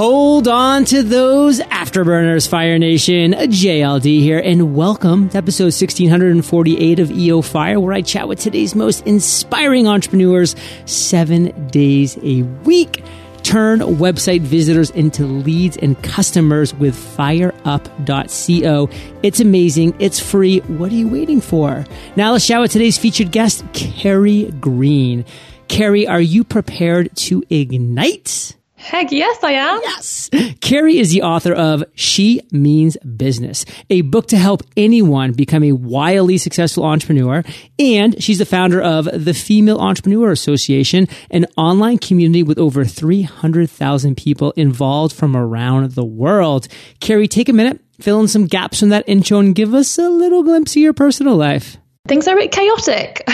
Hold 0.00 0.48
on 0.48 0.86
to 0.86 1.02
those 1.02 1.60
afterburners, 1.60 2.48
Fire 2.48 2.78
Nation. 2.78 3.32
JLD 3.32 4.20
here, 4.20 4.38
and 4.38 4.74
welcome 4.74 5.28
to 5.28 5.36
episode 5.36 5.74
1648 5.74 6.98
of 7.00 7.10
EO 7.10 7.42
Fire, 7.42 7.78
where 7.78 7.92
I 7.92 8.00
chat 8.00 8.26
with 8.26 8.40
today's 8.40 8.74
most 8.74 9.06
inspiring 9.06 9.86
entrepreneurs 9.86 10.56
seven 10.86 11.68
days 11.68 12.16
a 12.22 12.44
week. 12.64 13.04
Turn 13.42 13.80
website 13.80 14.40
visitors 14.40 14.88
into 14.92 15.26
leads 15.26 15.76
and 15.76 16.02
customers 16.02 16.72
with 16.72 16.94
fireup.co. 16.96 18.88
It's 19.22 19.40
amazing. 19.40 19.96
It's 19.98 20.18
free. 20.18 20.60
What 20.60 20.92
are 20.92 20.94
you 20.94 21.08
waiting 21.08 21.42
for? 21.42 21.84
Now 22.16 22.32
let's 22.32 22.46
chat 22.46 22.62
with 22.62 22.72
today's 22.72 22.96
featured 22.96 23.32
guest, 23.32 23.66
Carrie 23.74 24.50
Green. 24.60 25.26
Carrie, 25.68 26.06
are 26.06 26.22
you 26.22 26.42
prepared 26.42 27.14
to 27.16 27.44
ignite? 27.50 28.56
Heck 28.80 29.12
yes, 29.12 29.38
I 29.44 29.52
am. 29.52 29.78
Yes. 29.82 30.30
Carrie 30.62 30.98
is 30.98 31.10
the 31.10 31.22
author 31.22 31.52
of 31.52 31.84
She 31.94 32.40
Means 32.50 32.96
Business, 32.98 33.66
a 33.90 34.00
book 34.00 34.26
to 34.28 34.38
help 34.38 34.62
anyone 34.74 35.32
become 35.32 35.62
a 35.62 35.72
wildly 35.72 36.38
successful 36.38 36.84
entrepreneur. 36.84 37.44
And 37.78 38.20
she's 38.22 38.38
the 38.38 38.46
founder 38.46 38.80
of 38.80 39.04
the 39.12 39.34
Female 39.34 39.78
Entrepreneur 39.78 40.30
Association, 40.32 41.08
an 41.30 41.44
online 41.58 41.98
community 41.98 42.42
with 42.42 42.58
over 42.58 42.86
300,000 42.86 44.16
people 44.16 44.52
involved 44.52 45.14
from 45.14 45.36
around 45.36 45.92
the 45.92 46.04
world. 46.04 46.66
Carrie, 47.00 47.28
take 47.28 47.50
a 47.50 47.52
minute, 47.52 47.80
fill 48.00 48.18
in 48.20 48.28
some 48.28 48.46
gaps 48.46 48.80
from 48.80 48.88
that 48.88 49.06
intro 49.06 49.40
and 49.40 49.54
give 49.54 49.74
us 49.74 49.98
a 49.98 50.08
little 50.08 50.42
glimpse 50.42 50.72
of 50.72 50.82
your 50.82 50.94
personal 50.94 51.36
life. 51.36 51.76
Things 52.10 52.26
are 52.26 52.36
a 52.36 52.40
bit 52.40 52.50
chaotic. 52.50 53.22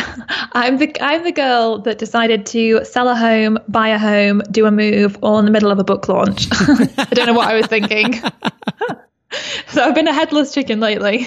I'm 0.53 0.77
the 0.77 0.95
I'm 1.01 1.25
the 1.25 1.33
girl 1.33 1.79
that 1.79 1.97
decided 1.97 2.45
to 2.49 2.85
sell 2.85 3.09
a 3.09 3.17
home, 3.17 3.59
buy 3.69 3.89
a 3.89 3.99
home, 3.99 4.43
do 4.51 4.67
a 4.67 4.71
move, 4.71 5.17
all 5.23 5.39
in 5.39 5.47
the 5.47 5.51
middle 5.51 5.71
of 5.71 5.79
a 5.79 5.85
book 5.85 6.09
launch. 6.09 6.47
I 6.53 7.09
don't 7.13 7.25
know 7.25 7.33
what 7.33 7.49
I 7.49 7.55
was 7.55 7.65
thinking. 7.69 8.13
so 9.69 9.83
I've 9.83 9.95
been 9.95 10.07
a 10.07 10.13
headless 10.13 10.53
chicken 10.53 10.79
lately, 10.81 11.27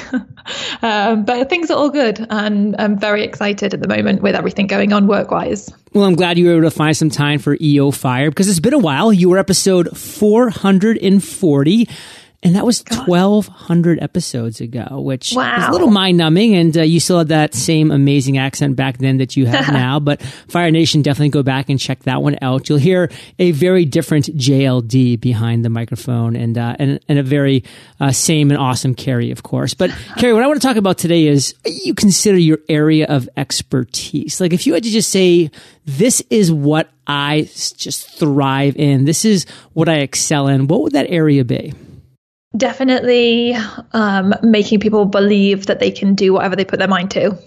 um, 0.84 1.26
but 1.26 1.50
things 1.50 1.72
are 1.72 1.74
all 1.76 1.90
good, 1.90 2.24
and 2.30 2.76
I'm 2.78 3.00
very 3.00 3.24
excited 3.24 3.74
at 3.74 3.82
the 3.82 3.88
moment 3.88 4.22
with 4.22 4.36
everything 4.36 4.68
going 4.68 4.94
on 4.94 5.08
work 5.08 5.32
wise. 5.32 5.74
Well, 5.94 6.06
I'm 6.06 6.14
glad 6.14 6.38
you 6.38 6.46
were 6.46 6.52
able 6.52 6.70
to 6.70 6.72
find 6.72 6.96
some 6.96 7.10
time 7.10 7.40
for 7.40 7.58
EO 7.60 7.90
Fire 7.90 8.30
because 8.30 8.48
it's 8.48 8.60
been 8.60 8.76
a 8.76 8.78
while. 8.78 9.12
You 9.12 9.28
were 9.28 9.40
episode 9.40 9.98
440 9.98 11.90
and 12.42 12.56
that 12.56 12.66
was 12.66 12.84
1200 12.84 14.02
episodes 14.02 14.62
ago 14.62 15.02
which 15.02 15.34
wow. 15.36 15.58
is 15.58 15.68
a 15.68 15.72
little 15.72 15.90
mind 15.90 16.18
numbing 16.18 16.56
and 16.56 16.78
uh, 16.78 16.82
you 16.82 17.00
still 17.00 17.18
had 17.20 17.28
that 17.30 17.54
same 17.54 17.92
amazing 17.92 18.38
accent 18.38 18.76
back 18.76 18.98
then 18.98 19.18
that 19.18 19.36
you 19.36 19.46
have 19.46 19.68
now 19.74 20.00
but 20.00 20.22
fire 20.22 20.72
nation 20.72 21.02
definitely 21.02 21.30
go 21.30 21.44
back 21.44 21.70
and 21.70 21.80
check 21.80 22.04
that 22.04 22.22
one 22.22 22.38
out. 22.42 22.70
You'll 22.70 22.78
hear 22.78 23.10
a 23.38 23.52
very 23.52 23.86
different 23.86 24.26
jld 24.38 25.20
behind 25.20 25.66
the 25.66 25.70
microphone 25.70 26.36
and 26.36 26.58
uh, 26.58 26.76
and, 26.80 27.00
and, 27.10 27.20
a 27.20 27.24
very 27.24 27.64
uh, 28.00 28.12
same 28.12 28.52
and 28.52 28.60
awesome 28.60 28.96
carrie 28.96 29.32
of 29.32 29.44
course. 29.44 29.74
But 29.74 29.90
carrie 30.18 30.34
what 30.34 30.44
i 30.44 30.48
want 30.48 30.62
to 30.62 30.68
talk 30.68 30.78
about 30.78 30.98
today 30.98 31.28
is 31.28 31.56
you 31.66 31.94
consider 31.94 32.38
your 32.38 32.60
area 32.70 33.06
of 33.08 33.28
expertise. 33.36 34.40
Like 34.40 34.54
if 34.54 34.68
you 34.68 34.74
had 34.74 34.84
to 34.84 34.90
just 34.90 35.10
say 35.10 35.52
this 35.86 36.22
is 36.30 36.52
what 36.52 36.90
i 37.08 37.50
just 37.78 38.10
thrive 38.18 38.76
in. 38.78 39.06
This 39.06 39.26
is 39.26 39.46
what 39.74 39.90
i 39.90 39.98
excel 39.98 40.48
in 40.48 40.68
what 40.68 40.82
would 40.82 40.94
that 40.94 41.10
area 41.10 41.44
be 41.44 41.74
Definitely 42.58 43.56
um, 43.94 44.34
making 44.42 44.80
people 44.80 45.06
believe 45.06 45.68
that 45.68 45.80
they 45.80 45.92
can 45.92 46.16
do 46.16 46.34
whatever 46.34 46.56
they 46.56 46.66
put 46.66 46.80
their 46.80 46.88
mind 46.88 47.12
to, 47.12 47.38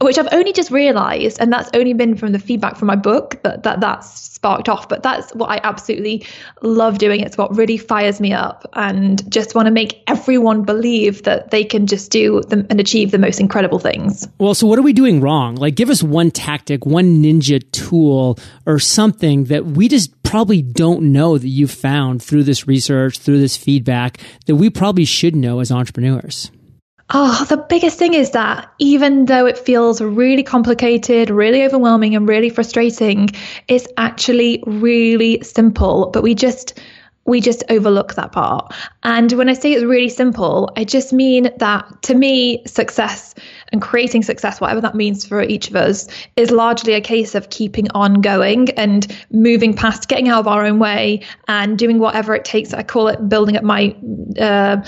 which 0.00 0.18
I've 0.18 0.28
only 0.32 0.52
just 0.52 0.70
realized, 0.70 1.40
and 1.40 1.52
that's 1.52 1.70
only 1.74 1.94
been 1.94 2.16
from 2.16 2.32
the 2.32 2.38
feedback 2.38 2.76
from 2.76 2.86
my 2.86 2.96
book 2.96 3.42
that, 3.42 3.62
that 3.62 3.80
that's 3.80 4.20
sparked 4.20 4.68
off. 4.68 4.88
But 4.88 5.02
that's 5.02 5.34
what 5.34 5.48
I 5.48 5.60
absolutely 5.62 6.26
love 6.62 6.98
doing. 6.98 7.20
It's 7.20 7.38
what 7.38 7.56
really 7.56 7.78
fires 7.78 8.20
me 8.20 8.32
up, 8.32 8.68
and 8.74 9.28
just 9.32 9.54
want 9.54 9.66
to 9.66 9.72
make 9.72 10.02
everyone 10.06 10.64
believe 10.64 11.22
that 11.22 11.50
they 11.50 11.64
can 11.64 11.86
just 11.86 12.10
do 12.10 12.42
them 12.42 12.66
and 12.68 12.78
achieve 12.78 13.10
the 13.10 13.18
most 13.18 13.40
incredible 13.40 13.78
things. 13.78 14.28
Well, 14.38 14.54
so 14.54 14.66
what 14.66 14.78
are 14.78 14.82
we 14.82 14.92
doing 14.92 15.20
wrong? 15.20 15.56
Like, 15.56 15.74
give 15.74 15.90
us 15.90 16.02
one 16.02 16.30
tactic, 16.30 16.84
one 16.84 17.22
ninja 17.22 17.62
tool, 17.72 18.38
or 18.66 18.78
something 18.78 19.44
that 19.44 19.64
we 19.64 19.88
just 19.88 20.22
probably 20.22 20.60
don't 20.60 21.12
know 21.12 21.38
that 21.38 21.48
you've 21.48 21.70
found 21.70 22.22
through 22.22 22.42
this 22.42 22.66
research, 22.66 23.18
through 23.18 23.38
this 23.38 23.56
feedback 23.56 24.18
that 24.46 24.56
we 24.56 24.68
probably 24.68 25.04
should 25.04 25.34
know 25.34 25.60
as 25.60 25.70
entrepreneurs? 25.70 26.50
Oh, 27.10 27.44
the 27.48 27.56
biggest 27.56 27.98
thing 27.98 28.14
is 28.14 28.32
that 28.32 28.72
even 28.78 29.26
though 29.26 29.46
it 29.46 29.56
feels 29.56 30.00
really 30.00 30.42
complicated, 30.42 31.30
really 31.30 31.62
overwhelming, 31.64 32.16
and 32.16 32.28
really 32.28 32.50
frustrating, 32.50 33.28
it's 33.68 33.86
actually 33.96 34.62
really 34.66 35.40
simple. 35.42 36.10
But 36.12 36.24
we 36.24 36.34
just 36.34 36.80
we 37.26 37.40
just 37.40 37.64
overlook 37.68 38.14
that 38.14 38.32
part. 38.32 38.72
And 39.02 39.32
when 39.32 39.48
I 39.48 39.52
say 39.52 39.72
it's 39.72 39.84
really 39.84 40.08
simple, 40.08 40.72
I 40.76 40.84
just 40.84 41.12
mean 41.12 41.50
that 41.58 42.02
to 42.02 42.14
me, 42.14 42.62
success 42.66 43.34
and 43.72 43.82
creating 43.82 44.22
success, 44.22 44.60
whatever 44.60 44.80
that 44.80 44.94
means 44.94 45.26
for 45.26 45.42
each 45.42 45.68
of 45.68 45.76
us, 45.76 46.06
is 46.36 46.50
largely 46.50 46.94
a 46.94 47.00
case 47.00 47.34
of 47.34 47.50
keeping 47.50 47.90
on 47.92 48.20
going 48.20 48.70
and 48.70 49.06
moving 49.30 49.74
past, 49.74 50.08
getting 50.08 50.28
out 50.28 50.40
of 50.40 50.48
our 50.48 50.64
own 50.64 50.78
way 50.78 51.20
and 51.48 51.78
doing 51.78 51.98
whatever 51.98 52.34
it 52.34 52.44
takes. 52.44 52.72
I 52.72 52.84
call 52.84 53.08
it 53.08 53.28
building 53.28 53.56
up 53.56 53.64
my 53.64 53.94
uh, 54.40 54.82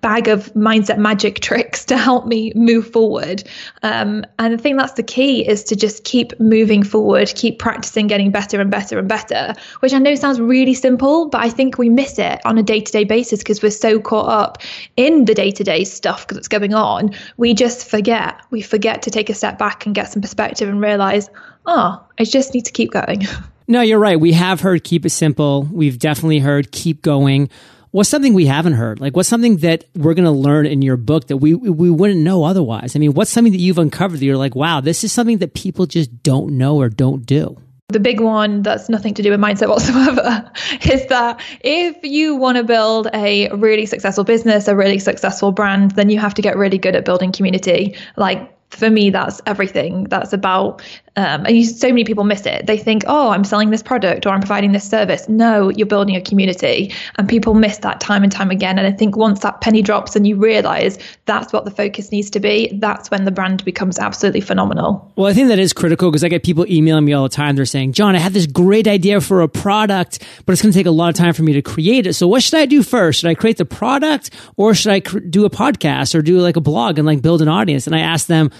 bag 0.00 0.28
of 0.28 0.52
mindset 0.54 0.98
magic 0.98 1.40
tricks 1.40 1.84
to 1.86 1.96
help 1.96 2.26
me 2.26 2.52
move 2.54 2.90
forward. 2.90 3.42
Um, 3.82 4.24
and 4.38 4.54
I 4.54 4.56
think 4.56 4.78
that's 4.78 4.94
the 4.94 5.02
key 5.02 5.46
is 5.46 5.64
to 5.64 5.76
just 5.76 6.04
keep 6.04 6.38
moving 6.40 6.82
forward, 6.82 7.32
keep 7.34 7.58
practicing 7.58 8.06
getting 8.06 8.30
better 8.30 8.60
and 8.60 8.70
better 8.70 8.98
and 8.98 9.08
better, 9.08 9.54
which 9.80 9.92
I 9.92 9.98
know 9.98 10.14
sounds 10.14 10.40
really 10.40 10.74
simple, 10.74 11.28
but 11.28 11.40
I 11.42 11.50
think 11.50 11.78
we 11.78 11.88
miss 11.88 12.18
it 12.18 12.40
on 12.44 12.58
a 12.58 12.62
day 12.62 12.80
to 12.80 12.92
day 12.92 13.04
basis 13.04 13.40
because 13.40 13.62
we're 13.62 13.70
so 13.70 14.00
caught 14.00 14.28
up 14.28 14.58
in 14.96 15.24
the 15.24 15.34
day 15.34 15.50
to 15.50 15.64
day 15.64 15.84
stuff 15.84 16.26
that's 16.28 16.48
going 16.48 16.74
on. 16.74 17.14
We 17.36 17.54
just 17.54 17.88
forget. 17.88 18.40
We 18.50 18.62
forget 18.62 19.02
to 19.02 19.10
take 19.10 19.30
a 19.30 19.34
step 19.34 19.58
back 19.58 19.86
and 19.86 19.94
get 19.94 20.12
some 20.12 20.22
perspective 20.22 20.68
and 20.68 20.80
realize, 20.80 21.28
oh, 21.66 22.04
I 22.18 22.24
just 22.24 22.54
need 22.54 22.66
to 22.66 22.72
keep 22.72 22.92
going. 22.92 23.22
No, 23.70 23.82
you're 23.82 24.00
right. 24.00 24.18
We 24.18 24.32
have 24.32 24.62
heard 24.62 24.82
keep 24.82 25.06
it 25.06 25.10
simple. 25.10 25.62
We've 25.62 25.96
definitely 25.96 26.40
heard 26.40 26.72
keep 26.72 27.02
going 27.02 27.50
what's 27.90 28.08
something 28.08 28.34
we 28.34 28.46
haven't 28.46 28.74
heard? 28.74 29.00
Like, 29.00 29.16
what's 29.16 29.28
something 29.28 29.58
that 29.58 29.84
we're 29.94 30.14
going 30.14 30.24
to 30.24 30.30
learn 30.30 30.66
in 30.66 30.82
your 30.82 30.96
book 30.96 31.26
that 31.28 31.38
we 31.38 31.54
we 31.54 31.90
wouldn't 31.90 32.20
know 32.20 32.44
otherwise? 32.44 32.96
I 32.96 32.98
mean, 32.98 33.14
what's 33.14 33.30
something 33.30 33.52
that 33.52 33.60
you've 33.60 33.78
uncovered 33.78 34.20
that 34.20 34.24
you're 34.24 34.36
like, 34.36 34.54
wow, 34.54 34.80
this 34.80 35.04
is 35.04 35.12
something 35.12 35.38
that 35.38 35.54
people 35.54 35.86
just 35.86 36.22
don't 36.22 36.56
know 36.56 36.76
or 36.76 36.88
don't 36.88 37.26
do? 37.26 37.56
The 37.88 38.00
big 38.00 38.20
one 38.20 38.62
that's 38.62 38.88
nothing 38.88 39.14
to 39.14 39.22
do 39.22 39.30
with 39.30 39.40
mindset 39.40 39.68
whatsoever 39.68 40.50
is 40.88 41.06
that 41.06 41.40
if 41.60 41.96
you 42.04 42.36
want 42.36 42.56
to 42.56 42.62
build 42.62 43.08
a 43.12 43.50
really 43.50 43.84
successful 43.84 44.22
business, 44.22 44.68
a 44.68 44.76
really 44.76 45.00
successful 45.00 45.50
brand, 45.50 45.92
then 45.92 46.08
you 46.08 46.20
have 46.20 46.34
to 46.34 46.42
get 46.42 46.56
really 46.56 46.78
good 46.78 46.94
at 46.94 47.04
building 47.04 47.32
community. 47.32 47.96
Like 48.16 48.56
for 48.70 48.88
me, 48.88 49.10
that's 49.10 49.40
everything. 49.46 50.04
That's 50.04 50.32
about 50.32 50.82
um, 51.16 51.44
and 51.44 51.56
you, 51.56 51.64
so 51.64 51.88
many 51.88 52.04
people 52.04 52.24
miss 52.24 52.46
it. 52.46 52.66
They 52.66 52.78
think, 52.78 53.02
oh, 53.06 53.30
I'm 53.30 53.44
selling 53.44 53.70
this 53.70 53.82
product 53.82 54.26
or 54.26 54.30
I'm 54.30 54.40
providing 54.40 54.72
this 54.72 54.88
service. 54.88 55.28
No, 55.28 55.68
you're 55.70 55.86
building 55.86 56.14
a 56.14 56.20
community. 56.20 56.94
And 57.16 57.28
people 57.28 57.54
miss 57.54 57.78
that 57.78 58.00
time 58.00 58.22
and 58.22 58.30
time 58.30 58.50
again. 58.50 58.78
And 58.78 58.86
I 58.86 58.92
think 58.92 59.16
once 59.16 59.40
that 59.40 59.60
penny 59.60 59.82
drops 59.82 60.14
and 60.14 60.26
you 60.26 60.36
realize 60.36 60.98
that's 61.26 61.52
what 61.52 61.64
the 61.64 61.70
focus 61.70 62.12
needs 62.12 62.30
to 62.30 62.40
be, 62.40 62.70
that's 62.80 63.10
when 63.10 63.24
the 63.24 63.30
brand 63.30 63.64
becomes 63.64 63.98
absolutely 63.98 64.40
phenomenal. 64.40 65.12
Well, 65.16 65.26
I 65.26 65.34
think 65.34 65.48
that 65.48 65.58
is 65.58 65.72
critical 65.72 66.10
because 66.10 66.22
I 66.22 66.28
get 66.28 66.44
people 66.44 66.64
emailing 66.70 67.04
me 67.04 67.12
all 67.12 67.24
the 67.24 67.28
time. 67.28 67.56
They're 67.56 67.66
saying, 67.66 67.92
John, 67.92 68.14
I 68.14 68.18
have 68.18 68.32
this 68.32 68.46
great 68.46 68.86
idea 68.86 69.20
for 69.20 69.40
a 69.40 69.48
product, 69.48 70.20
but 70.46 70.52
it's 70.52 70.62
going 70.62 70.72
to 70.72 70.78
take 70.78 70.86
a 70.86 70.92
lot 70.92 71.08
of 71.08 71.16
time 71.16 71.34
for 71.34 71.42
me 71.42 71.52
to 71.54 71.62
create 71.62 72.06
it. 72.06 72.14
So 72.14 72.28
what 72.28 72.42
should 72.42 72.54
I 72.54 72.66
do 72.66 72.82
first? 72.82 73.20
Should 73.20 73.30
I 73.30 73.34
create 73.34 73.56
the 73.56 73.64
product 73.64 74.30
or 74.56 74.74
should 74.74 74.92
I 74.92 75.00
cr- 75.00 75.18
do 75.18 75.44
a 75.44 75.50
podcast 75.50 76.14
or 76.14 76.22
do 76.22 76.38
like 76.38 76.56
a 76.56 76.60
blog 76.60 76.98
and 76.98 77.06
like 77.06 77.20
build 77.20 77.42
an 77.42 77.48
audience? 77.48 77.86
And 77.86 77.96
I 77.96 78.00
ask 78.00 78.26
them, 78.26 78.50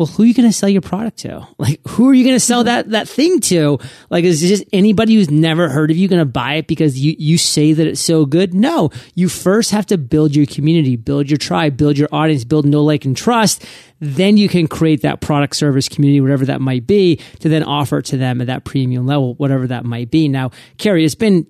well, 0.00 0.06
who 0.06 0.22
are 0.22 0.26
you 0.26 0.32
going 0.32 0.48
to 0.48 0.52
sell 0.52 0.70
your 0.70 0.80
product 0.80 1.18
to? 1.18 1.46
Like, 1.58 1.86
who 1.88 2.08
are 2.08 2.14
you 2.14 2.24
going 2.24 2.36
to 2.36 2.40
sell 2.40 2.64
that, 2.64 2.88
that 2.88 3.06
thing 3.06 3.38
to? 3.40 3.78
Like, 4.08 4.24
is 4.24 4.40
just 4.40 4.64
anybody 4.72 5.14
who's 5.14 5.30
never 5.30 5.68
heard 5.68 5.90
of 5.90 5.98
you 5.98 6.08
going 6.08 6.20
to 6.20 6.24
buy 6.24 6.54
it 6.54 6.66
because 6.66 6.98
you, 6.98 7.14
you 7.18 7.36
say 7.36 7.74
that 7.74 7.86
it's 7.86 8.00
so 8.00 8.24
good? 8.24 8.54
No, 8.54 8.88
you 9.14 9.28
first 9.28 9.72
have 9.72 9.84
to 9.86 9.98
build 9.98 10.34
your 10.34 10.46
community, 10.46 10.96
build 10.96 11.28
your 11.28 11.36
tribe, 11.36 11.76
build 11.76 11.98
your 11.98 12.08
audience, 12.12 12.44
build 12.44 12.64
no 12.64 12.82
like, 12.82 13.04
and 13.04 13.14
trust. 13.14 13.62
Then 14.00 14.38
you 14.38 14.48
can 14.48 14.68
create 14.68 15.02
that 15.02 15.20
product 15.20 15.54
service 15.54 15.86
community, 15.86 16.22
whatever 16.22 16.46
that 16.46 16.62
might 16.62 16.86
be, 16.86 17.16
to 17.40 17.50
then 17.50 17.62
offer 17.62 17.98
it 17.98 18.06
to 18.06 18.16
them 18.16 18.40
at 18.40 18.46
that 18.46 18.64
premium 18.64 19.06
level, 19.06 19.34
whatever 19.34 19.66
that 19.66 19.84
might 19.84 20.10
be. 20.10 20.28
Now, 20.28 20.50
Carrie, 20.78 21.04
it's 21.04 21.14
been 21.14 21.46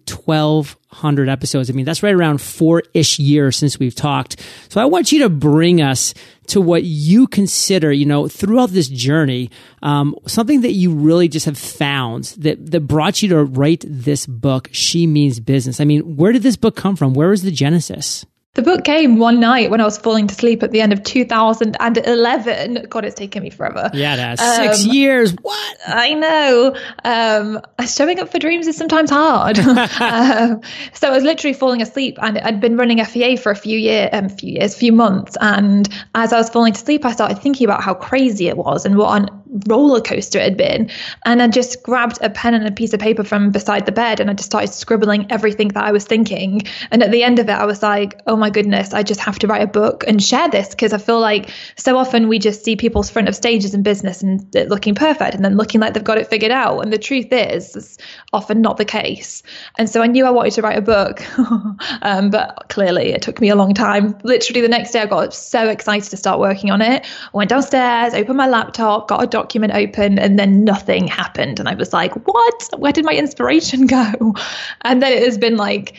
1200 0.91 1.29
episodes. 1.29 1.71
I 1.71 1.73
mean, 1.73 1.85
that's 1.85 2.03
right 2.03 2.15
around 2.15 2.41
four 2.41 2.83
ish 2.95 3.21
years 3.21 3.57
since 3.57 3.79
we've 3.79 3.95
talked. 3.95 4.41
So 4.69 4.81
I 4.81 4.87
want 4.87 5.13
you 5.13 5.21
to 5.21 5.29
bring 5.29 5.81
us 5.81 6.15
to 6.49 6.61
what 6.61 6.83
you 6.83 7.29
consider, 7.29 7.93
you 7.93 8.05
know, 8.05 8.27
throughout 8.27 8.71
this 8.71 8.89
journey, 8.89 9.51
um, 9.83 10.17
something 10.27 10.63
that 10.63 10.73
you 10.73 10.93
really 10.93 11.29
just 11.29 11.47
have 11.47 11.57
found 11.57 12.25
that, 12.39 12.73
that 12.73 12.81
brought 12.81 13.23
you 13.23 13.29
to 13.29 13.45
write 13.45 13.85
this 13.87 14.27
book, 14.27 14.69
She 14.73 15.07
Means 15.07 15.39
Business. 15.39 15.81
I 15.81 15.85
mean, 15.85 16.17
where 16.17 16.33
did 16.33 16.43
this 16.43 16.57
book 16.57 16.75
come 16.75 16.97
from? 16.97 17.15
Where 17.15 17.29
was 17.29 17.43
the 17.43 17.53
genesis? 17.53 18.27
The 18.55 18.62
book 18.62 18.82
came 18.82 19.19
one 19.19 19.38
night 19.38 19.70
when 19.70 19.81
I 19.81 19.85
was 19.85 19.97
falling 19.97 20.26
to 20.26 20.35
sleep 20.35 20.64
at 20.64 20.73
the 20.73 20.81
end 20.81 20.93
of 20.93 21.05
2011. 21.05 22.87
God, 22.91 23.05
it's 23.05 23.14
taken 23.14 23.44
me 23.44 23.50
forever. 23.50 23.88
Yeah, 23.94 24.17
that's 24.17 24.43
um, 24.43 24.56
six 24.56 24.85
years. 24.85 25.37
What? 25.41 25.79
I 25.87 26.14
know. 26.14 26.75
Um, 27.05 27.61
showing 27.87 28.19
up 28.19 28.32
for 28.32 28.41
dreams 28.41 28.67
is 28.67 28.76
sometimes 28.76 29.08
hard. 29.08 29.56
um, 29.61 30.62
so 30.94 31.06
I 31.06 31.11
was 31.11 31.23
literally 31.23 31.55
falling 31.55 31.81
asleep, 31.81 32.19
and 32.20 32.38
I'd 32.38 32.61
been 32.61 32.76
running 32.76 33.05
FEA 33.05 33.37
for 33.37 33.52
a 33.52 33.56
few 33.56 33.79
year, 33.79 34.11
um, 34.12 34.29
few 34.29 34.55
years, 34.55 34.75
few 34.76 34.93
months. 34.93 35.37
And 35.41 35.88
as 36.17 36.32
I 36.32 36.37
was 36.37 36.50
falling 36.50 36.73
to 36.73 36.81
sleep, 36.81 37.05
I 37.05 37.12
started 37.12 37.38
thinking 37.38 37.67
about 37.67 37.85
how 37.85 37.94
crazy 37.94 38.49
it 38.49 38.56
was 38.56 38.85
and 38.85 38.97
what 38.99 39.23
an 39.23 39.41
roller 39.67 40.00
coaster 40.00 40.38
it 40.38 40.43
had 40.43 40.56
been. 40.56 40.91
And 41.25 41.43
I 41.43 41.49
just 41.49 41.82
grabbed 41.82 42.19
a 42.20 42.31
pen 42.31 42.55
and 42.55 42.67
a 42.67 42.73
piece 42.73 42.93
of 42.93 43.00
paper 43.00 43.25
from 43.25 43.50
beside 43.50 43.87
the 43.87 43.93
bed, 43.93 44.20
and 44.20 44.31
I 44.31 44.35
just 44.35 44.50
started 44.50 44.73
scribbling 44.73 45.31
everything 45.31 45.69
that 45.69 45.85
I 45.85 45.93
was 45.93 46.05
thinking. 46.05 46.62
And 46.91 47.02
at 47.02 47.11
the 47.11 47.23
end 47.23 47.38
of 47.38 47.49
it, 47.49 47.52
I 47.52 47.64
was 47.64 47.82
like, 47.82 48.20
oh 48.26 48.37
my 48.41 48.51
goodness, 48.51 48.93
I 48.93 49.05
just 49.05 49.21
have 49.21 49.39
to 49.41 49.47
write 49.47 49.63
a 49.63 49.67
book 49.67 50.05
and 50.09 50.23
share 50.23 50.49
this 50.49 50.71
because 50.71 50.93
I 50.93 50.99
feel 50.99 51.21
like 51.21 51.51
so 51.77 51.97
often 51.97 52.27
we 52.27 52.39
just 52.39 52.65
see 52.65 52.75
people's 52.75 53.09
front 53.09 53.29
of 53.29 53.37
stages 53.37 53.75
in 53.75 53.83
business 53.83 54.23
and 54.23 54.45
looking 54.69 54.95
perfect 54.95 55.35
and 55.35 55.45
then 55.45 55.57
looking 55.57 55.81
like 55.81 55.95
they've 55.95 56.03
got 56.03 56.19
it 56.19 56.27
figured 56.27 56.51
out. 56.51 56.81
And 56.81 56.93
the 56.93 56.99
truth 56.99 57.29
is, 57.31 57.77
it's 57.77 57.99
often 58.33 58.61
not 58.61 58.77
the 58.77 58.85
case. 58.85 59.43
And 59.79 59.89
so 59.89 60.03
I 60.03 60.07
knew 60.07 60.27
I 60.27 60.31
wanted 60.31 60.55
to 60.55 60.63
write 60.63 60.79
a 60.79 60.83
book, 60.83 61.23
um, 62.03 62.31
but 62.31 62.67
clearly 62.69 63.13
it 63.13 63.23
took 63.23 63.41
me 63.41 63.49
a 63.49 63.55
long 63.55 63.75
time. 63.75 64.19
Literally 64.25 64.61
the 64.61 64.69
next 64.69 64.91
day, 64.93 65.01
I 65.01 65.07
got 65.07 65.33
so 65.33 65.69
excited 65.69 66.11
to 66.11 66.17
start 66.17 66.41
working 66.41 66.71
on 66.71 66.83
it. 66.83 67.05
I 67.05 67.37
went 67.37 67.51
downstairs, 67.51 68.15
opened 68.15 68.39
my 68.39 68.49
laptop, 68.49 69.09
got 69.09 69.23
a 69.23 69.27
document 69.27 69.75
open, 69.75 70.19
and 70.19 70.39
then 70.39 70.65
nothing 70.65 71.07
happened. 71.07 71.61
And 71.61 71.69
I 71.69 71.75
was 71.75 71.93
like, 71.93 72.15
what? 72.27 72.69
Where 72.79 72.93
did 72.93 73.05
my 73.05 73.13
inspiration 73.13 73.87
go? 73.87 74.35
And 74.83 75.03
then 75.03 75.13
it 75.13 75.23
has 75.23 75.39
been 75.39 75.57
like 75.57 75.95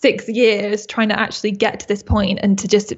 six 0.00 0.28
years 0.28 0.86
trying 0.86 1.08
to 1.08 1.18
actually 1.18 1.50
get 1.50 1.80
to 1.80 1.88
this 1.88 2.02
point 2.02 2.38
and 2.42 2.58
to 2.58 2.68
just 2.68 2.92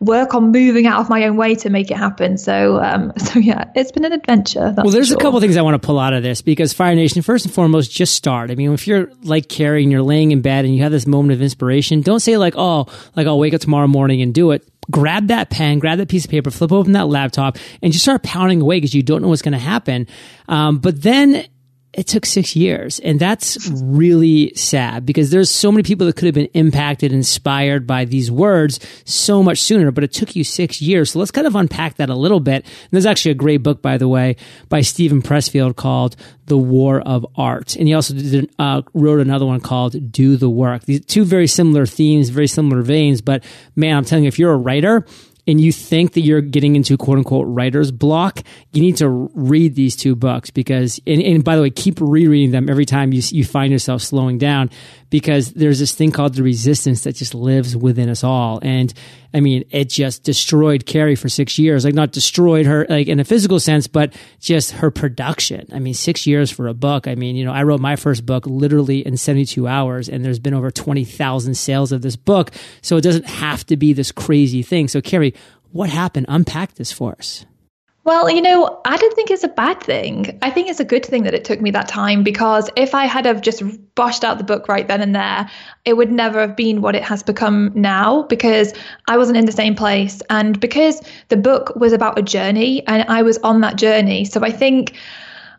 work 0.00 0.34
on 0.34 0.52
moving 0.52 0.86
out 0.86 1.00
of 1.00 1.08
my 1.08 1.24
own 1.24 1.36
way 1.36 1.54
to 1.54 1.70
make 1.70 1.90
it 1.90 1.96
happen. 1.96 2.38
So, 2.38 2.80
um, 2.82 3.12
so 3.18 3.38
yeah, 3.38 3.64
it's 3.74 3.92
been 3.92 4.04
an 4.04 4.12
adventure. 4.12 4.72
well, 4.76 4.90
there's 4.90 5.08
sure. 5.08 5.16
a 5.16 5.20
couple 5.20 5.40
things 5.40 5.56
I 5.56 5.62
want 5.62 5.80
to 5.80 5.84
pull 5.84 5.98
out 5.98 6.12
of 6.12 6.22
this 6.22 6.42
because 6.42 6.72
Fire 6.72 6.94
Nation, 6.94 7.22
first 7.22 7.44
and 7.44 7.54
foremost, 7.54 7.90
just 7.90 8.14
start. 8.14 8.50
I 8.50 8.54
mean, 8.54 8.72
if 8.72 8.86
you're 8.86 9.10
like 9.22 9.48
Carrie 9.48 9.82
and 9.82 9.92
you're 9.92 10.02
laying 10.02 10.32
in 10.32 10.42
bed 10.42 10.64
and 10.64 10.74
you 10.74 10.82
have 10.82 10.92
this 10.92 11.06
moment 11.06 11.32
of 11.32 11.42
inspiration, 11.42 12.00
don't 12.00 12.20
say 12.20 12.36
like, 12.36 12.54
oh, 12.56 12.86
like 13.14 13.26
I'll 13.26 13.38
wake 13.38 13.54
up 13.54 13.60
tomorrow 13.60 13.86
morning 13.86 14.22
and 14.22 14.32
do 14.34 14.52
it 14.52 14.68
grab 14.88 15.26
that 15.26 15.50
pen, 15.50 15.80
grab 15.80 15.98
that 15.98 16.08
piece 16.08 16.24
of 16.24 16.30
paper, 16.30 16.48
flip 16.48 16.70
open 16.70 16.92
that 16.92 17.08
laptop, 17.08 17.58
and 17.82 17.92
just 17.92 18.04
start 18.04 18.22
pounding 18.22 18.60
away 18.60 18.76
because 18.76 18.94
you 18.94 19.02
don't 19.02 19.22
know 19.22 19.28
what's 19.28 19.42
going 19.42 19.52
to 19.52 19.58
happen. 19.58 20.06
Um, 20.48 20.78
but 20.78 21.02
then 21.02 21.44
it 21.96 22.06
took 22.06 22.26
six 22.26 22.54
years. 22.54 22.98
And 23.00 23.18
that's 23.18 23.70
really 23.70 24.52
sad 24.54 25.06
because 25.06 25.30
there's 25.30 25.50
so 25.50 25.72
many 25.72 25.82
people 25.82 26.06
that 26.06 26.14
could 26.14 26.26
have 26.26 26.34
been 26.34 26.50
impacted, 26.52 27.10
inspired 27.10 27.86
by 27.86 28.04
these 28.04 28.30
words 28.30 28.78
so 29.04 29.42
much 29.42 29.62
sooner, 29.62 29.90
but 29.90 30.04
it 30.04 30.12
took 30.12 30.36
you 30.36 30.44
six 30.44 30.82
years. 30.82 31.12
So 31.12 31.18
let's 31.18 31.30
kind 31.30 31.46
of 31.46 31.56
unpack 31.56 31.96
that 31.96 32.10
a 32.10 32.14
little 32.14 32.40
bit. 32.40 32.64
And 32.64 32.90
there's 32.90 33.06
actually 33.06 33.32
a 33.32 33.36
great 33.36 33.62
book, 33.62 33.80
by 33.80 33.96
the 33.96 34.08
way, 34.08 34.36
by 34.68 34.82
Steven 34.82 35.22
Pressfield 35.22 35.76
called 35.76 36.16
The 36.44 36.58
War 36.58 37.00
of 37.00 37.24
Art. 37.34 37.76
And 37.76 37.88
he 37.88 37.94
also 37.94 38.12
did, 38.12 38.50
uh, 38.58 38.82
wrote 38.92 39.20
another 39.20 39.46
one 39.46 39.60
called 39.60 40.12
Do 40.12 40.36
the 40.36 40.50
Work. 40.50 40.84
These 40.84 41.06
two 41.06 41.24
very 41.24 41.46
similar 41.46 41.86
themes, 41.86 42.28
very 42.28 42.46
similar 42.46 42.82
veins. 42.82 43.22
But 43.22 43.42
man, 43.74 43.96
I'm 43.96 44.04
telling 44.04 44.24
you, 44.24 44.28
if 44.28 44.38
you're 44.38 44.52
a 44.52 44.58
writer, 44.58 45.06
and 45.46 45.60
you 45.60 45.72
think 45.72 46.12
that 46.12 46.22
you're 46.22 46.40
getting 46.40 46.76
into 46.76 46.96
quote 46.96 47.18
unquote 47.18 47.46
writer's 47.48 47.90
block, 47.90 48.42
you 48.72 48.82
need 48.82 48.96
to 48.96 49.08
read 49.08 49.74
these 49.74 49.96
two 49.96 50.14
books 50.14 50.50
because, 50.50 51.00
and, 51.06 51.22
and 51.22 51.44
by 51.44 51.56
the 51.56 51.62
way, 51.62 51.70
keep 51.70 51.98
rereading 52.00 52.50
them 52.50 52.68
every 52.68 52.84
time 52.84 53.12
you, 53.12 53.22
you 53.30 53.44
find 53.44 53.72
yourself 53.72 54.02
slowing 54.02 54.38
down 54.38 54.70
because 55.10 55.52
there's 55.52 55.78
this 55.78 55.94
thing 55.94 56.10
called 56.10 56.34
the 56.34 56.42
resistance 56.42 57.02
that 57.02 57.14
just 57.14 57.34
lives 57.34 57.76
within 57.76 58.08
us 58.08 58.24
all. 58.24 58.58
And 58.62 58.92
I 59.32 59.40
mean, 59.40 59.64
it 59.70 59.88
just 59.88 60.22
destroyed 60.24 60.86
Carrie 60.86 61.14
for 61.14 61.28
six 61.28 61.58
years. 61.58 61.84
Like 61.84 61.94
not 61.94 62.12
destroyed 62.12 62.66
her 62.66 62.86
like 62.88 63.06
in 63.08 63.20
a 63.20 63.24
physical 63.24 63.60
sense, 63.60 63.86
but 63.86 64.14
just 64.40 64.72
her 64.72 64.90
production. 64.90 65.68
I 65.72 65.78
mean, 65.78 65.94
six 65.94 66.26
years 66.26 66.50
for 66.50 66.68
a 66.68 66.74
book. 66.74 67.06
I 67.06 67.14
mean, 67.14 67.36
you 67.36 67.44
know, 67.44 67.52
I 67.52 67.62
wrote 67.62 67.80
my 67.80 67.96
first 67.96 68.26
book 68.26 68.46
literally 68.46 69.06
in 69.06 69.16
72 69.16 69.66
hours 69.66 70.08
and 70.08 70.24
there's 70.24 70.38
been 70.38 70.54
over 70.54 70.70
20,000 70.70 71.54
sales 71.54 71.92
of 71.92 72.02
this 72.02 72.16
book. 72.16 72.50
So 72.82 72.96
it 72.96 73.02
doesn't 73.02 73.26
have 73.26 73.64
to 73.66 73.76
be 73.76 73.92
this 73.92 74.12
crazy 74.12 74.62
thing. 74.62 74.88
So 74.88 75.00
Carrie, 75.00 75.34
what 75.72 75.90
happened? 75.90 76.26
Unpack 76.28 76.74
this 76.74 76.92
for 76.92 77.14
us. 77.18 77.44
Well, 78.06 78.30
you 78.30 78.40
know, 78.40 78.80
I 78.84 78.96
don't 78.98 79.12
think 79.16 79.32
it's 79.32 79.42
a 79.42 79.48
bad 79.48 79.82
thing. 79.82 80.38
I 80.40 80.48
think 80.48 80.68
it's 80.68 80.78
a 80.78 80.84
good 80.84 81.04
thing 81.04 81.24
that 81.24 81.34
it 81.34 81.44
took 81.44 81.60
me 81.60 81.72
that 81.72 81.88
time 81.88 82.22
because 82.22 82.70
if 82.76 82.94
I 82.94 83.06
had 83.06 83.24
have 83.24 83.40
just 83.40 83.64
bashed 83.96 84.22
out 84.22 84.38
the 84.38 84.44
book 84.44 84.68
right 84.68 84.86
then 84.86 85.02
and 85.02 85.12
there, 85.12 85.50
it 85.84 85.96
would 85.96 86.12
never 86.12 86.38
have 86.40 86.54
been 86.54 86.82
what 86.82 86.94
it 86.94 87.02
has 87.02 87.24
become 87.24 87.72
now 87.74 88.22
because 88.22 88.72
I 89.08 89.16
wasn't 89.16 89.38
in 89.38 89.44
the 89.44 89.50
same 89.50 89.74
place 89.74 90.22
and 90.30 90.60
because 90.60 91.02
the 91.30 91.36
book 91.36 91.74
was 91.74 91.92
about 91.92 92.16
a 92.16 92.22
journey 92.22 92.86
and 92.86 93.02
I 93.08 93.22
was 93.22 93.38
on 93.38 93.60
that 93.62 93.74
journey. 93.74 94.24
So 94.24 94.40
I 94.44 94.52
think 94.52 94.96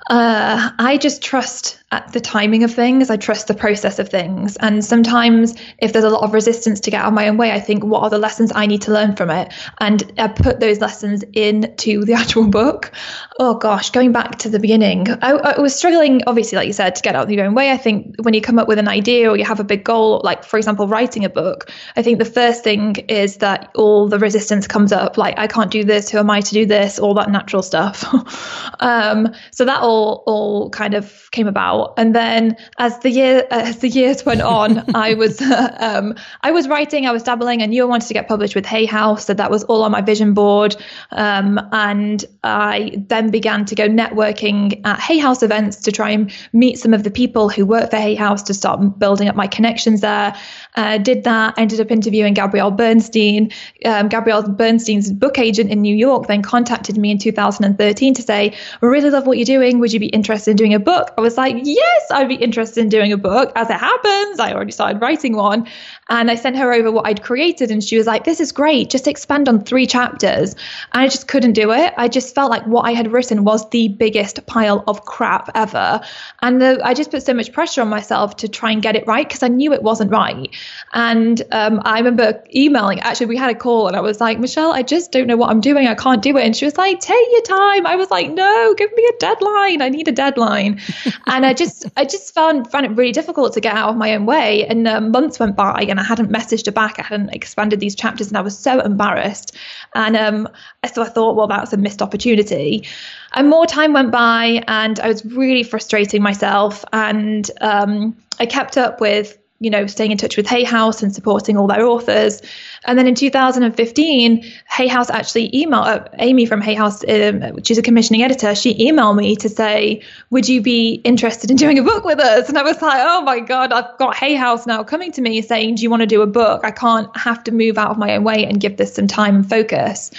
uh, 0.10 0.72
I 0.80 0.96
just 0.96 1.22
trust 1.22 1.84
at 1.92 2.12
the 2.12 2.20
timing 2.20 2.64
of 2.64 2.74
things. 2.74 3.10
I 3.10 3.16
trust 3.16 3.48
the 3.48 3.54
process 3.54 3.98
of 3.98 4.10
things. 4.10 4.58
And 4.58 4.84
sometimes, 4.84 5.56
if 5.80 5.94
there's 5.94 6.04
a 6.04 6.10
lot 6.10 6.24
of 6.24 6.34
resistance 6.34 6.82
to 6.82 6.92
get 6.92 7.02
out 7.02 7.08
of 7.08 7.14
my 7.14 7.30
own 7.30 7.38
way, 7.38 7.52
I 7.52 7.62
think, 7.62 7.84
what 7.84 8.04
are 8.04 8.10
the 8.10 8.18
lessons 8.18 8.52
I 8.54 8.66
need 8.66 8.82
to 8.84 8.92
learn 8.92 9.16
from 9.16 9.30
it? 9.30 9.54
And 9.80 10.12
I 10.18 10.28
put 10.28 10.60
those 10.60 10.82
lessons 10.82 11.24
into 11.34 12.04
the 12.04 12.14
actual 12.22 12.48
book. 12.48 12.92
Oh 13.40 13.56
gosh, 13.56 13.92
going 13.92 14.12
back 14.12 14.40
to 14.40 14.50
the 14.50 14.60
beginning, 14.60 15.08
I, 15.22 15.32
I, 15.32 15.62
was 15.62 15.76
struggling, 15.76 16.24
obviously, 16.28 16.58
like 16.58 16.68
you 16.68 16.74
said, 16.74 16.96
to 16.96 17.02
get 17.02 17.16
out 17.16 17.24
of 17.24 17.32
your 17.32 17.46
own 17.46 17.56
way. 17.56 17.72
I 17.72 17.78
think 17.78 18.16
when 18.22 18.34
you 18.34 18.42
come 18.42 18.60
up 18.60 18.68
with 18.68 18.80
an 18.80 18.90
idea 18.90 19.30
or 19.30 19.38
you 19.38 19.46
have 19.46 19.62
a 19.62 19.64
big 19.64 19.86
goal, 19.86 20.22
like 20.26 20.44
for 20.44 20.58
example, 20.58 20.88
writing 20.88 21.24
a 21.24 21.30
book, 21.30 21.72
I 21.96 22.02
think 22.02 22.20
the 22.20 22.26
first 22.26 22.64
thing 22.64 22.96
is 23.08 23.38
that 23.38 23.72
all 23.76 24.10
the 24.10 24.20
resistance 24.20 24.68
comes 24.68 24.92
up, 24.92 25.18
like 25.18 25.40
I 25.40 25.48
can't 25.48 25.72
do 25.72 25.86
this, 25.86 26.10
who 26.10 26.18
am 26.18 26.30
I 26.30 26.42
to 26.42 26.54
do 26.54 26.66
this, 26.66 27.00
all 27.00 27.14
that 27.14 27.30
natural 27.30 27.62
stuff. 27.62 28.04
um, 28.82 29.34
so 29.52 29.64
that 29.64 29.82
all 29.82 30.24
all 30.26 30.70
kind 30.72 30.94
of 30.94 31.30
came 31.32 31.48
about 31.48 31.77
And 31.98 32.16
then 32.16 32.58
as 32.78 33.00
the 33.00 33.10
year 33.10 33.48
as 33.52 33.80
the 33.80 33.90
years 33.90 34.26
went 34.26 34.42
on, 34.42 34.84
I 34.96 35.14
was 35.14 35.42
um, 35.42 36.16
I 36.42 36.52
was 36.52 36.68
writing, 36.68 37.06
I 37.06 37.12
was 37.12 37.24
dabbling. 37.24 37.62
I 37.62 37.66
knew 37.66 37.84
I 37.84 37.86
wanted 37.86 38.08
to 38.08 38.14
get 38.14 38.28
published 38.28 38.56
with 38.56 38.66
Hay 38.66 38.86
House, 38.86 39.26
so 39.26 39.34
that 39.34 39.52
was 39.52 39.64
all 39.66 39.84
on 39.84 39.92
my 39.92 40.02
vision 40.02 40.34
board. 40.34 40.76
Um, 41.12 41.60
and 41.72 42.24
I 42.44 43.04
then 43.08 43.32
began 43.32 43.66
to 43.66 43.76
go 43.76 43.88
networking 43.88 44.82
at 44.86 45.00
Hay 45.00 45.18
House 45.18 45.44
events 45.44 45.78
to 45.84 45.92
try 45.92 46.12
and 46.12 46.32
meet 46.54 46.80
some 46.80 46.94
of 46.94 47.04
the 47.04 47.12
people 47.12 47.50
who 47.50 47.66
work 47.66 47.92
for 47.92 47.98
Hay 47.98 48.16
House 48.16 48.44
to 48.44 48.54
start 48.54 49.00
building 49.00 49.28
up 49.28 49.36
my 49.36 49.48
connections 49.48 50.02
there. 50.02 50.36
Uh, 50.76 50.98
did 50.98 51.24
that, 51.24 51.58
ended 51.58 51.80
up 51.80 51.92
interviewing 51.92 52.34
Gabrielle 52.34 52.72
Bernstein. 52.72 53.52
Um, 53.86 54.08
Gabrielle 54.10 54.44
Bernstein's 54.44 55.12
book 55.12 55.40
agent 55.40 55.72
in 55.72 55.82
New 55.82 55.96
York 55.96 56.28
then 56.28 56.42
contacted 56.42 56.98
me 56.98 57.12
in 57.12 57.18
2013 57.18 58.14
to 58.14 58.22
say, 58.22 58.54
"We 58.82 58.88
really 58.88 59.10
love 59.10 59.26
what 59.28 59.38
you're 59.38 59.46
doing. 59.46 59.80
Would 59.80 59.94
you 59.94 60.00
be 60.00 60.08
interested 60.08 60.52
in 60.52 60.58
doing 60.58 60.74
a 60.74 60.80
book?" 60.80 61.14
I 61.18 61.22
was 61.22 61.38
like, 61.38 61.66
yes, 61.68 62.06
I'd 62.12 62.30
be 62.30 62.36
interested 62.36 62.82
in 62.82 62.90
doing 62.90 63.12
a 63.12 63.18
book. 63.18 63.52
As 63.56 63.70
it 63.70 63.78
happens, 63.78 64.40
I 64.40 64.54
already 64.54 64.72
started 64.72 65.02
writing 65.02 65.36
one. 65.36 65.68
And 66.10 66.32
I 66.32 66.36
sent 66.36 66.56
her 66.56 66.72
over 66.74 66.90
what 66.90 67.06
I'd 67.06 67.22
created, 67.22 67.70
and 67.70 67.84
she 67.84 67.98
was 67.98 68.08
like, 68.08 68.24
This 68.24 68.40
is 68.40 68.52
great. 68.52 68.90
Just 68.90 69.08
expand 69.08 69.50
on 69.50 69.62
three 69.64 69.86
chapters. 69.86 70.54
And 70.94 71.04
I 71.04 71.08
just 71.08 71.28
couldn't 71.28 71.54
do 71.54 71.72
it. 71.72 71.94
I 71.98 72.08
just 72.08 72.34
felt 72.34 72.50
like 72.50 72.66
what 72.66 72.84
I 72.84 72.92
had 72.92 73.12
written 73.12 73.44
was 73.44 73.70
the 73.70 73.90
biggest 73.90 74.46
pile 74.46 74.84
of 74.88 75.04
crap 75.04 75.50
ever. 75.54 76.00
And 76.42 76.62
the, 76.62 76.80
I 76.84 76.94
just 76.94 77.12
put 77.12 77.24
so 77.24 77.34
much 77.34 77.52
pressure 77.52 77.82
on 77.82 77.90
myself 77.90 78.38
to 78.38 78.48
try 78.48 78.72
and 78.72 78.82
get 78.82 78.96
it 78.96 79.06
right 79.06 79.28
because 79.28 79.44
I 79.44 79.50
knew 79.50 79.74
it 79.74 79.84
wasn't 79.84 80.12
right. 80.12 80.50
And 80.94 81.42
um, 81.52 81.82
I 81.84 81.98
remember 81.98 82.42
emailing, 82.56 83.02
actually, 83.02 83.28
we 83.28 83.38
had 83.38 83.50
a 83.50 83.56
call, 83.56 83.88
and 83.88 83.98
I 83.98 84.02
was 84.02 84.22
like, 84.22 84.40
Michelle, 84.40 84.72
I 84.72 84.84
just 84.84 85.12
don't 85.12 85.28
know 85.28 85.38
what 85.38 85.50
I'm 85.50 85.62
doing. 85.62 85.88
I 85.88 85.96
can't 85.96 86.22
do 86.22 86.38
it. 86.38 86.46
And 86.46 86.56
she 86.56 86.64
was 86.64 86.78
like, 86.78 87.02
Take 87.02 87.28
your 87.32 87.42
time. 87.42 87.86
I 87.86 87.98
was 87.98 88.10
like, 88.10 88.30
No, 88.32 88.74
give 88.78 88.92
me 88.96 89.04
a 89.14 89.18
deadline. 89.20 89.82
I 89.82 89.90
need 89.90 90.08
a 90.08 90.14
deadline. 90.14 90.80
and 91.28 91.46
I 91.46 91.54
just, 91.58 91.86
I 91.98 92.06
just 92.06 92.34
found, 92.34 92.72
found 92.72 92.86
it 92.86 92.92
really 92.92 93.12
difficult 93.12 93.54
to 93.54 93.60
get 93.60 93.76
out 93.76 93.90
of 93.90 93.98
my 93.98 94.16
own 94.16 94.26
way. 94.26 94.66
And 94.66 94.88
uh, 94.88 95.02
months 95.02 95.40
went 95.40 95.58
by, 95.58 95.86
and 95.90 96.00
I 96.00 96.04
hadn't 96.04 96.32
messaged 96.32 96.68
her 96.68 96.72
back. 96.72 97.00
I 97.00 97.04
hadn't 97.04 97.34
expanded 97.34 97.80
these 97.82 97.96
chapters, 97.96 98.30
and 98.30 98.38
I 98.38 98.42
was 98.42 98.58
so 98.58 98.80
embarrassed. 98.80 99.58
And 99.94 100.16
um, 100.16 100.48
so 100.94 101.02
I 101.02 101.10
thought, 101.10 101.36
well, 101.36 101.48
that's 101.48 101.74
a 101.74 101.78
missed 101.78 102.02
opportunity. 102.02 102.88
And 103.34 103.50
more 103.50 103.66
time 103.66 103.92
went 103.92 104.12
by, 104.12 104.64
and 104.68 105.00
I 105.02 105.08
was 105.10 105.26
really 105.26 105.64
frustrating 105.64 106.22
myself. 106.22 106.86
And 106.94 107.52
um, 107.60 108.16
I 108.40 108.46
kept 108.46 108.78
up 108.78 109.02
with 109.02 109.38
you 109.60 109.70
know, 109.70 109.88
staying 109.88 110.12
in 110.12 110.18
touch 110.18 110.38
with 110.38 110.48
Hay 110.48 110.64
House 110.64 111.02
and 111.02 111.14
supporting 111.14 111.58
all 111.58 111.68
their 111.68 111.86
authors. 111.86 112.42
And 112.86 112.98
then 112.98 113.08
in 113.08 113.16
2015, 113.16 114.44
Hay 114.70 114.88
House 114.88 115.10
actually 115.10 115.50
emailed 115.52 115.88
uh, 115.88 116.08
Amy 116.20 116.46
from 116.46 116.62
Hay 116.62 116.76
House, 116.76 117.04
um, 117.08 117.42
which 117.54 117.72
is 117.72 117.78
a 117.78 117.82
commissioning 117.82 118.22
editor. 118.22 118.54
She 118.54 118.76
emailed 118.76 119.18
me 119.18 119.36
to 119.38 119.50
say, 119.50 120.04
"Would 120.30 120.48
you 120.48 120.62
be 120.62 121.02
interested 121.04 121.50
in 121.50 121.58
doing 121.58 121.80
a 121.80 121.84
book 121.84 122.04
with 122.06 122.20
us?" 122.20 122.50
And 122.50 122.58
I 122.58 122.64
was 122.64 122.82
like, 122.82 123.02
"Oh 123.04 123.22
my 123.22 123.40
god, 123.40 123.72
I've 123.72 123.98
got 123.98 124.16
Hay 124.16 124.36
House 124.36 124.68
now 124.68 124.84
coming 124.84 125.12
to 125.14 125.22
me 125.22 125.42
saying, 125.42 125.76
do 125.76 125.84
you 125.84 125.90
want 125.90 126.02
to 126.02 126.08
do 126.08 126.22
a 126.22 126.28
book? 126.28 126.62
I 126.64 126.72
can't 126.72 127.16
have 127.18 127.44
to 127.46 127.52
move 127.52 127.78
out 127.78 127.92
of 127.92 127.98
my 127.98 128.16
own 128.16 128.24
way 128.24 128.46
and 128.46 128.60
give 128.60 128.78
this 128.78 128.94
some 128.94 129.08
time 129.08 129.38
and 129.38 129.50
focus." 129.50 130.12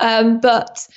Um, 0.00 0.40
but 0.40 0.88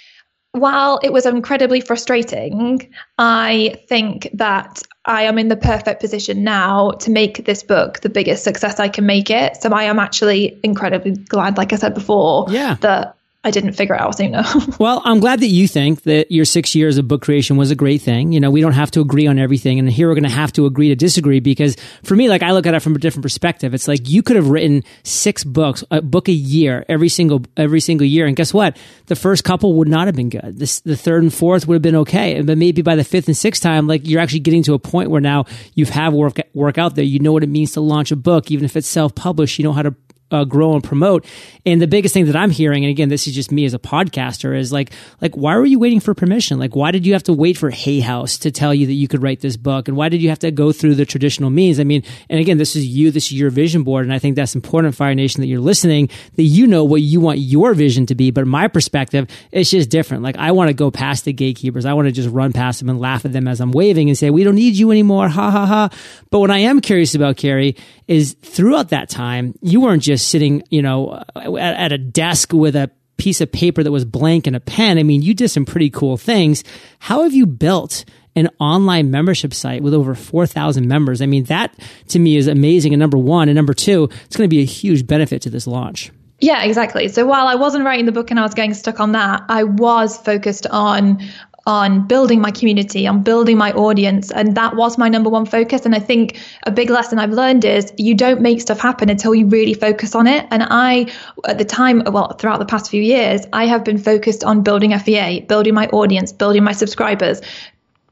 while 0.53 0.99
it 1.03 1.11
was 1.11 1.25
incredibly 1.25 1.81
frustrating, 1.81 2.89
I 3.17 3.75
think 3.87 4.29
that 4.33 4.83
I 5.05 5.23
am 5.23 5.37
in 5.39 5.47
the 5.47 5.57
perfect 5.57 5.99
position 5.99 6.43
now 6.43 6.91
to 6.91 7.09
make 7.09 7.45
this 7.45 7.63
book 7.63 7.99
the 8.01 8.09
biggest 8.09 8.43
success 8.43 8.79
I 8.79 8.87
can 8.87 9.05
make 9.05 9.29
it. 9.29 9.57
So 9.57 9.69
I 9.69 9.83
am 9.83 9.97
actually 9.97 10.57
incredibly 10.63 11.11
glad, 11.11 11.57
like 11.57 11.73
I 11.73 11.75
said 11.75 11.95
before, 11.95 12.45
yeah. 12.49 12.75
that 12.81 13.17
I 13.45 13.51
didn't 13.51 13.73
figure 13.73 13.95
out 13.95 14.03
it 14.03 14.03
out 14.03 14.17
sooner. 14.17 14.43
well, 14.79 15.01
I'm 15.03 15.19
glad 15.19 15.39
that 15.41 15.47
you 15.47 15.67
think 15.67 16.03
that 16.03 16.31
your 16.31 16.45
six 16.45 16.75
years 16.75 16.97
of 16.97 17.07
book 17.07 17.21
creation 17.21 17.57
was 17.57 17.71
a 17.71 17.75
great 17.75 18.01
thing. 18.01 18.31
You 18.31 18.39
know, 18.39 18.51
we 18.51 18.61
don't 18.61 18.73
have 18.73 18.91
to 18.91 19.01
agree 19.01 19.27
on 19.27 19.39
everything. 19.39 19.79
And 19.79 19.89
here 19.89 20.07
we're 20.07 20.15
going 20.15 20.23
to 20.23 20.29
have 20.29 20.53
to 20.53 20.65
agree 20.65 20.89
to 20.89 20.95
disagree 20.95 21.39
because 21.39 21.75
for 22.03 22.15
me, 22.15 22.29
like 22.29 22.43
I 22.43 22.51
look 22.51 22.65
at 22.65 22.73
it 22.73 22.79
from 22.81 22.95
a 22.95 22.99
different 22.99 23.23
perspective. 23.23 23.73
It's 23.73 23.87
like 23.87 24.09
you 24.09 24.23
could 24.23 24.35
have 24.35 24.49
written 24.49 24.83
six 25.03 25.43
books, 25.43 25.83
a 25.91 26.01
book 26.01 26.27
a 26.27 26.33
year, 26.33 26.85
every 26.87 27.09
single, 27.09 27.43
every 27.57 27.79
single 27.79 28.07
year. 28.07 28.25
And 28.25 28.35
guess 28.35 28.53
what? 28.53 28.77
The 29.07 29.15
first 29.15 29.43
couple 29.43 29.75
would 29.75 29.87
not 29.87 30.07
have 30.07 30.15
been 30.15 30.29
good. 30.29 30.57
This, 30.57 30.79
the 30.81 30.97
third 30.97 31.23
and 31.23 31.33
fourth 31.33 31.67
would 31.67 31.75
have 31.75 31.81
been 31.81 31.95
okay. 31.97 32.41
But 32.41 32.57
maybe 32.57 32.81
by 32.81 32.95
the 32.95 33.03
fifth 33.03 33.27
and 33.27 33.37
sixth 33.37 33.61
time, 33.61 33.87
like 33.87 34.07
you're 34.07 34.21
actually 34.21 34.39
getting 34.39 34.63
to 34.63 34.73
a 34.73 34.79
point 34.79 35.09
where 35.09 35.21
now 35.21 35.45
you've 35.73 35.89
have 35.89 36.13
work, 36.13 36.37
work 36.53 36.77
out 36.77 36.95
there. 36.95 37.05
You 37.05 37.19
know 37.19 37.31
what 37.31 37.43
it 37.43 37.49
means 37.49 37.73
to 37.73 37.81
launch 37.81 38.11
a 38.11 38.15
book, 38.15 38.51
even 38.51 38.65
if 38.65 38.75
it's 38.75 38.87
self 38.87 39.13
published. 39.15 39.59
You 39.59 39.63
know 39.63 39.73
how 39.73 39.83
to 39.83 39.95
uh, 40.33 40.43
grow 40.43 40.73
and 40.73 40.83
promote. 40.83 41.25
And 41.65 41.81
the 41.81 41.87
biggest 41.87 42.13
thing 42.13 42.25
that 42.25 42.35
I'm 42.35 42.49
hearing, 42.49 42.83
and 42.83 42.89
again, 42.91 43.07
this 43.07 43.27
is 43.27 43.35
just 43.35 43.51
me 43.51 43.63
as 43.65 43.73
a 43.73 43.79
podcaster, 43.79 44.57
is 44.57 44.73
like, 44.73 44.91
like, 45.21 45.37
why 45.37 45.55
were 45.55 45.65
you 45.65 45.79
waiting 45.79 45.99
for 45.99 46.13
permission? 46.13 46.59
Like, 46.59 46.75
why 46.75 46.91
did 46.91 47.05
you 47.05 47.13
have 47.13 47.23
to 47.23 47.33
wait 47.33 47.57
for 47.57 47.69
Hay 47.69 47.99
House 47.99 48.37
to 48.39 48.51
tell 48.51 48.73
you 48.73 48.87
that 48.87 48.93
you 48.93 49.07
could 49.07 49.21
write 49.21 49.39
this 49.39 49.55
book? 49.55 49.87
And 49.87 49.95
why 49.95 50.09
did 50.09 50.21
you 50.21 50.29
have 50.29 50.39
to 50.39 50.51
go 50.51 50.71
through 50.71 50.95
the 50.95 51.05
traditional 51.05 51.49
means? 51.49 51.79
I 51.79 51.83
mean, 51.83 52.03
and 52.29 52.39
again, 52.39 52.57
this 52.57 52.75
is 52.75 52.85
you, 52.85 53.11
this 53.11 53.27
is 53.27 53.33
your 53.33 53.51
vision 53.51 53.83
board. 53.83 54.05
And 54.05 54.13
I 54.13 54.19
think 54.19 54.35
that's 54.35 54.55
important, 54.55 54.95
Fire 54.95 55.15
Nation, 55.15 55.41
that 55.41 55.47
you're 55.47 55.61
listening, 55.61 56.09
that 56.35 56.43
you 56.43 56.67
know 56.67 56.83
what 56.83 57.01
you 57.01 57.21
want 57.21 57.39
your 57.39 57.73
vision 57.73 58.07
to 58.07 58.15
be. 58.15 58.31
But 58.31 58.47
my 58.47 58.67
perspective, 58.67 59.27
it's 59.51 59.69
just 59.69 59.89
different. 59.89 60.23
Like, 60.23 60.37
I 60.37 60.51
want 60.51 60.69
to 60.69 60.73
go 60.73 60.91
past 60.91 61.25
the 61.25 61.33
gatekeepers. 61.33 61.85
I 61.85 61.93
want 61.93 62.07
to 62.07 62.11
just 62.11 62.29
run 62.29 62.51
past 62.51 62.79
them 62.79 62.89
and 62.89 62.99
laugh 62.99 63.25
at 63.25 63.31
them 63.31 63.47
as 63.47 63.61
I'm 63.61 63.71
waving 63.71 64.09
and 64.09 64.17
say, 64.17 64.29
we 64.29 64.43
don't 64.43 64.55
need 64.55 64.75
you 64.75 64.91
anymore. 64.91 65.29
Ha 65.29 65.51
ha 65.51 65.65
ha. 65.65 65.89
But 66.31 66.39
what 66.39 66.51
I 66.51 66.59
am 66.59 66.81
curious 66.81 67.15
about, 67.15 67.37
Carrie, 67.37 67.75
is 68.07 68.33
throughout 68.41 68.89
that 68.89 69.09
time, 69.09 69.53
you 69.61 69.81
weren't 69.81 70.01
just 70.01 70.22
sitting, 70.23 70.63
you 70.69 70.81
know, 70.81 71.23
at, 71.35 71.75
at 71.75 71.91
a 71.91 71.97
desk 71.97 72.53
with 72.53 72.75
a 72.75 72.89
piece 73.17 73.41
of 73.41 73.51
paper 73.51 73.83
that 73.83 73.91
was 73.91 74.05
blank 74.05 74.47
and 74.47 74.55
a 74.55 74.59
pen. 74.59 74.97
I 74.97 75.03
mean, 75.03 75.21
you 75.21 75.33
did 75.33 75.49
some 75.49 75.65
pretty 75.65 75.89
cool 75.89 76.17
things. 76.17 76.63
How 76.99 77.23
have 77.23 77.33
you 77.33 77.45
built 77.45 78.05
an 78.35 78.49
online 78.59 79.11
membership 79.11 79.53
site 79.53 79.83
with 79.83 79.93
over 79.93 80.15
4,000 80.15 80.87
members? 80.87 81.21
I 81.21 81.25
mean, 81.25 81.43
that 81.45 81.77
to 82.09 82.19
me 82.19 82.37
is 82.37 82.47
amazing. 82.47 82.93
And 82.93 82.99
number 82.99 83.17
one, 83.17 83.49
and 83.49 83.55
number 83.55 83.73
two, 83.73 84.09
it's 84.25 84.35
going 84.35 84.49
to 84.49 84.53
be 84.53 84.61
a 84.61 84.65
huge 84.65 85.05
benefit 85.05 85.41
to 85.43 85.49
this 85.49 85.67
launch. 85.67 86.11
Yeah, 86.39 86.63
exactly. 86.63 87.07
So 87.07 87.25
while 87.25 87.47
I 87.47 87.55
wasn't 87.55 87.85
writing 87.85 88.05
the 88.05 88.11
book 88.11 88.29
and 88.29 88.39
I 88.39 88.43
was 88.43 88.53
getting 88.53 88.73
stuck 88.73 88.99
on 88.99 89.13
that, 89.13 89.43
I 89.47 89.63
was 89.63 90.17
focused 90.17 90.67
on 90.67 91.21
on 91.65 92.05
building 92.07 92.41
my 92.41 92.51
community, 92.51 93.07
on 93.07 93.23
building 93.23 93.57
my 93.57 93.71
audience. 93.71 94.31
And 94.31 94.55
that 94.55 94.75
was 94.75 94.97
my 94.97 95.07
number 95.07 95.29
one 95.29 95.45
focus. 95.45 95.85
And 95.85 95.95
I 95.95 95.99
think 95.99 96.37
a 96.63 96.71
big 96.71 96.89
lesson 96.89 97.19
I've 97.19 97.31
learned 97.31 97.63
is 97.63 97.93
you 97.97 98.15
don't 98.15 98.41
make 98.41 98.59
stuff 98.59 98.79
happen 98.79 99.09
until 99.09 99.33
you 99.33 99.47
really 99.47 99.73
focus 99.73 100.13
on 100.13 100.27
it. 100.27 100.45
And 100.51 100.63
I, 100.69 101.11
at 101.47 101.57
the 101.57 101.65
time, 101.65 102.03
well, 102.05 102.33
throughout 102.33 102.59
the 102.59 102.65
past 102.65 102.91
few 102.91 103.01
years, 103.01 103.45
I 103.53 103.65
have 103.65 103.85
been 103.85 103.97
focused 103.97 104.43
on 104.43 104.61
building 104.61 104.97
FEA, 104.97 105.41
building 105.41 105.73
my 105.73 105.87
audience, 105.87 106.33
building 106.33 106.63
my 106.63 106.73
subscribers, 106.73 107.41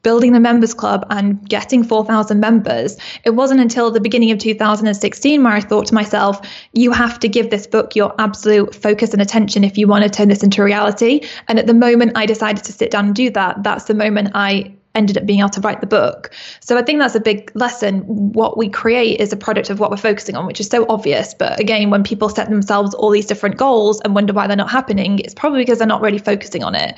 building 0.04 0.34
the 0.34 0.40
members 0.40 0.74
club 0.74 1.06
and 1.10 1.48
getting 1.48 1.84
4,000 1.84 2.40
members. 2.40 2.98
It 3.24 3.32
wasn't 3.32 3.60
until 3.60 3.92
the 3.92 4.00
beginning 4.00 4.32
of 4.32 4.40
2016 4.40 5.44
where 5.44 5.54
I 5.54 5.62
thought 5.62 5.88
to 5.88 5.94
myself, 5.94 6.42
you 6.74 6.92
have 6.92 7.20
to 7.20 7.28
give 7.28 7.50
this 7.50 7.68
book 7.68 7.96
your 7.96 8.14
absolute 8.20 8.74
focus 8.74 9.14
and 9.14 9.22
attention 9.22 9.64
if 9.64 9.78
you 9.78 9.88
want 9.88 10.04
to 10.04 10.10
turn 10.10 10.30
this 10.30 10.44
into 10.44 10.64
reality. 10.64 11.22
And 11.48 11.60
at 11.60 11.68
the 11.68 11.74
moment 11.74 12.14
I 12.16 12.26
decided 12.26 12.64
to 12.64 12.74
sit 12.74 12.92
down 12.92 13.06
and 13.08 13.16
do 13.16 13.30
that, 13.32 13.64
that's 13.64 13.86
the 13.86 13.94
moment 13.94 14.32
I 14.34 14.76
ended 14.94 15.18
up 15.18 15.26
being 15.26 15.40
able 15.40 15.50
to 15.50 15.62
write 15.62 15.80
the 15.80 15.88
book. 15.88 16.32
So 16.60 16.78
I 16.78 16.82
think 16.82 17.00
that's 17.00 17.16
a 17.16 17.20
big 17.20 17.52
lesson. 17.56 18.02
What 18.34 18.58
we 18.58 18.70
create 18.70 19.20
is 19.20 19.32
a 19.32 19.38
product 19.38 19.70
of 19.70 19.80
what 19.80 19.90
we're 19.90 19.98
focusing 19.98 20.36
on, 20.36 20.46
which 20.46 20.60
is 20.60 20.68
so 20.68 20.86
obvious. 20.90 21.34
But 21.34 21.60
again, 21.60 21.90
when 21.90 22.04
people 22.04 22.30
set 22.30 22.50
themselves 22.50 22.94
all 22.94 23.10
these 23.10 23.26
different 23.26 23.58
goals 23.58 24.02
and 24.02 24.14
wonder 24.14 24.34
why 24.34 24.48
they're 24.48 24.58
not 24.58 24.70
happening, 24.70 25.20
it's 25.20 25.34
probably 25.34 25.62
because 25.62 25.78
they're 25.78 25.88
not 25.88 26.02
really 26.02 26.18
focusing 26.18 26.64
on 26.64 26.76
it. 26.76 26.96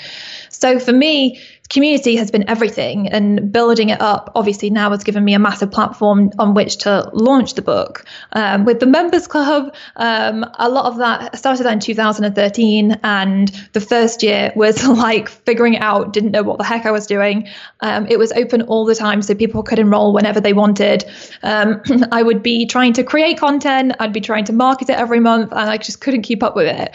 So 0.50 0.80
for 0.80 0.92
me, 0.92 1.40
community 1.70 2.16
has 2.18 2.30
been 2.30 2.48
everything 2.50 3.08
and 3.08 3.52
building 3.52 3.90
it 3.90 4.02
up 4.02 4.32
obviously 4.36 4.70
now 4.70 4.92
has 4.92 5.04
given 5.04 5.24
me 5.24 5.34
a 5.34 5.40
massive 5.40 5.72
platform 5.72 6.30
on 6.38 6.54
which 6.54 6.78
to 6.78 7.10
launch 7.14 7.56
the 7.56 7.62
book. 7.62 8.06
Um, 8.34 8.66
with 8.66 8.80
the 8.80 8.86
members 8.86 9.28
club 9.28 9.74
um, 9.96 10.46
a 10.60 10.70
lot 10.70 10.86
of 10.86 10.98
that 10.98 11.32
I 11.34 11.38
started 11.38 11.64
that 11.64 11.74
in 11.74 11.80
2013 11.80 13.00
and 13.04 13.48
the 13.74 13.82
first 13.82 14.24
year 14.24 14.52
was 14.56 14.86
like 14.88 15.30
figuring 15.30 15.76
it 15.76 15.82
out 15.82 16.14
didn't 16.14 16.32
know 16.32 16.44
what 16.44 16.58
the 16.58 16.64
heck 16.64 16.86
I 16.86 16.92
was 16.92 17.08
doing. 17.08 17.48
Um, 17.80 18.08
it 18.08 18.20
was 18.20 18.32
open 18.34 18.64
all 18.64 18.86
the 18.86 18.96
time 18.96 19.22
so 19.22 19.34
people 19.34 19.64
could 19.64 19.80
enroll 19.80 20.14
whenever 20.14 20.42
they 20.42 20.54
wanted. 20.54 21.06
Um, 21.44 21.82
I 22.12 22.24
would 22.24 22.44
be 22.44 22.66
trying 22.66 22.94
to 22.94 23.04
create 23.04 23.40
content 23.40 23.94
I'd 24.00 24.14
be 24.14 24.22
trying 24.22 24.46
to 24.46 24.54
market 24.54 24.90
it 24.90 24.98
every 24.98 25.20
month 25.20 25.52
and 25.52 25.70
I 25.70 25.78
just 25.78 26.02
couldn't 26.02 26.24
keep 26.24 26.44
up 26.44 26.56
with 26.56 26.68
it 26.68 26.94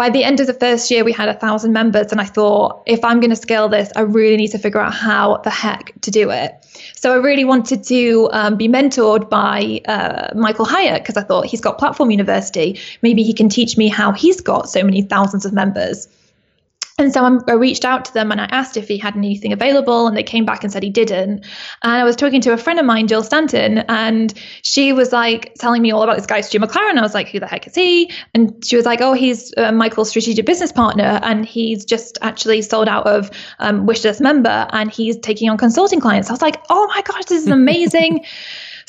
by 0.00 0.08
the 0.08 0.24
end 0.24 0.40
of 0.40 0.46
the 0.46 0.54
first 0.54 0.90
year, 0.90 1.04
we 1.04 1.12
had 1.12 1.28
a 1.28 1.34
thousand 1.34 1.74
members, 1.74 2.10
and 2.10 2.22
I 2.22 2.24
thought, 2.24 2.84
if 2.86 3.04
I'm 3.04 3.20
going 3.20 3.28
to 3.28 3.36
scale 3.36 3.68
this, 3.68 3.92
I 3.94 4.00
really 4.00 4.38
need 4.38 4.52
to 4.52 4.58
figure 4.58 4.80
out 4.80 4.94
how 4.94 5.36
the 5.44 5.50
heck 5.50 5.92
to 6.00 6.10
do 6.10 6.30
it. 6.30 6.54
So 6.96 7.12
I 7.12 7.16
really 7.16 7.44
wanted 7.44 7.84
to 7.84 8.30
um, 8.32 8.56
be 8.56 8.66
mentored 8.66 9.28
by 9.28 9.82
uh, 9.86 10.32
Michael 10.34 10.64
Hyatt 10.64 11.02
because 11.02 11.18
I 11.18 11.22
thought 11.22 11.44
he's 11.44 11.60
got 11.60 11.76
Platform 11.76 12.10
University. 12.10 12.80
Maybe 13.02 13.22
he 13.24 13.34
can 13.34 13.50
teach 13.50 13.76
me 13.76 13.88
how 13.88 14.12
he's 14.12 14.40
got 14.40 14.70
so 14.70 14.82
many 14.82 15.02
thousands 15.02 15.44
of 15.44 15.52
members. 15.52 16.08
And 17.00 17.12
so 17.12 17.40
I 17.48 17.52
reached 17.52 17.84
out 17.84 18.04
to 18.04 18.14
them 18.14 18.30
and 18.30 18.40
I 18.40 18.44
asked 18.44 18.76
if 18.76 18.86
he 18.86 18.98
had 18.98 19.16
anything 19.16 19.52
available, 19.52 20.06
and 20.06 20.16
they 20.16 20.22
came 20.22 20.44
back 20.44 20.62
and 20.62 20.72
said 20.72 20.82
he 20.82 20.90
didn't. 20.90 21.46
And 21.82 21.92
I 21.92 22.04
was 22.04 22.14
talking 22.14 22.40
to 22.42 22.52
a 22.52 22.58
friend 22.58 22.78
of 22.78 22.84
mine, 22.84 23.06
Jill 23.06 23.22
Stanton, 23.22 23.78
and 23.88 24.32
she 24.62 24.92
was 24.92 25.12
like 25.12 25.54
telling 25.54 25.80
me 25.80 25.90
all 25.90 26.02
about 26.02 26.16
this 26.16 26.26
guy, 26.26 26.42
Stu 26.42 26.58
McLaren. 26.60 26.98
I 26.98 27.02
was 27.02 27.14
like, 27.14 27.28
who 27.28 27.40
the 27.40 27.46
heck 27.46 27.66
is 27.66 27.74
he? 27.74 28.12
And 28.34 28.64
she 28.64 28.76
was 28.76 28.84
like, 28.84 29.00
oh, 29.00 29.14
he's 29.14 29.52
uh, 29.56 29.72
Michael's 29.72 30.10
strategic 30.10 30.44
business 30.44 30.72
partner, 30.72 31.20
and 31.22 31.46
he's 31.46 31.84
just 31.84 32.18
actually 32.20 32.62
sold 32.62 32.88
out 32.88 33.06
of 33.06 33.30
um, 33.58 33.86
Wishlist 33.86 34.20
member, 34.20 34.68
and 34.70 34.90
he's 34.90 35.18
taking 35.18 35.48
on 35.48 35.56
consulting 35.56 36.00
clients. 36.00 36.28
I 36.28 36.32
was 36.32 36.42
like, 36.42 36.62
oh 36.68 36.86
my 36.94 37.02
gosh, 37.02 37.24
this 37.24 37.42
is 37.42 37.48
amazing. 37.60 38.24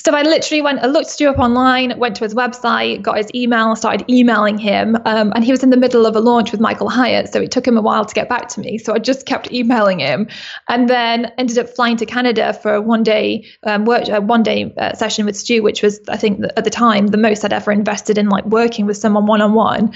So 0.04 0.16
I 0.16 0.24
literally 0.24 0.64
went, 0.64 0.80
I 0.80 0.88
looked 0.88 1.12
Stu 1.12 1.30
up 1.30 1.38
online, 1.38 1.98
went 2.00 2.16
to 2.16 2.24
his 2.24 2.34
website, 2.34 3.04
got 3.04 3.18
his 3.18 3.30
email, 3.36 3.76
started 3.76 4.04
emailing 4.10 4.58
him. 4.58 4.96
Um, 5.06 5.32
and 5.36 5.44
he 5.44 5.52
was 5.52 5.62
in 5.62 5.70
the 5.70 5.78
middle 5.78 6.08
of 6.08 6.16
a 6.16 6.20
launch 6.20 6.52
with 6.52 6.60
Michael 6.60 6.90
Hyatt. 6.90 7.32
So 7.32 7.40
it 7.40 7.52
took 7.52 7.68
him 7.68 7.78
a 7.78 7.82
while 7.82 8.04
to 8.04 8.16
get 8.16 8.28
back 8.28 8.48
to 8.50 8.60
me. 8.60 8.80
So 8.80 8.96
I 8.96 8.98
just 8.98 9.28
kept 9.28 9.52
emailing 9.52 10.00
him 10.00 10.28
and 10.68 10.90
then 10.90 11.32
ended 11.38 11.60
up 11.60 11.70
flying 11.70 11.98
to 11.98 12.08
Canada 12.08 12.52
for 12.54 12.74
a 12.74 12.82
one 12.82 13.04
day 13.04 13.46
um, 13.64 13.86
work, 13.86 14.10
uh, 14.10 14.22
one 14.22 14.42
day 14.42 14.74
uh, 14.78 14.94
session 14.94 15.28
with 15.28 15.38
Stu, 15.38 15.62
which 15.62 15.84
was, 15.84 16.00
I 16.10 16.18
think, 16.18 16.44
at 16.58 16.64
the 16.64 16.72
time, 16.72 17.08
the 17.08 17.18
most 17.18 17.46
I'd 17.46 17.54
ever 17.54 17.72
invested 17.72 18.18
in 18.18 18.28
like 18.28 18.46
working 18.46 18.88
with 18.88 18.98
someone 18.98 19.28
one 19.28 19.42
on 19.42 19.54
one 19.54 19.94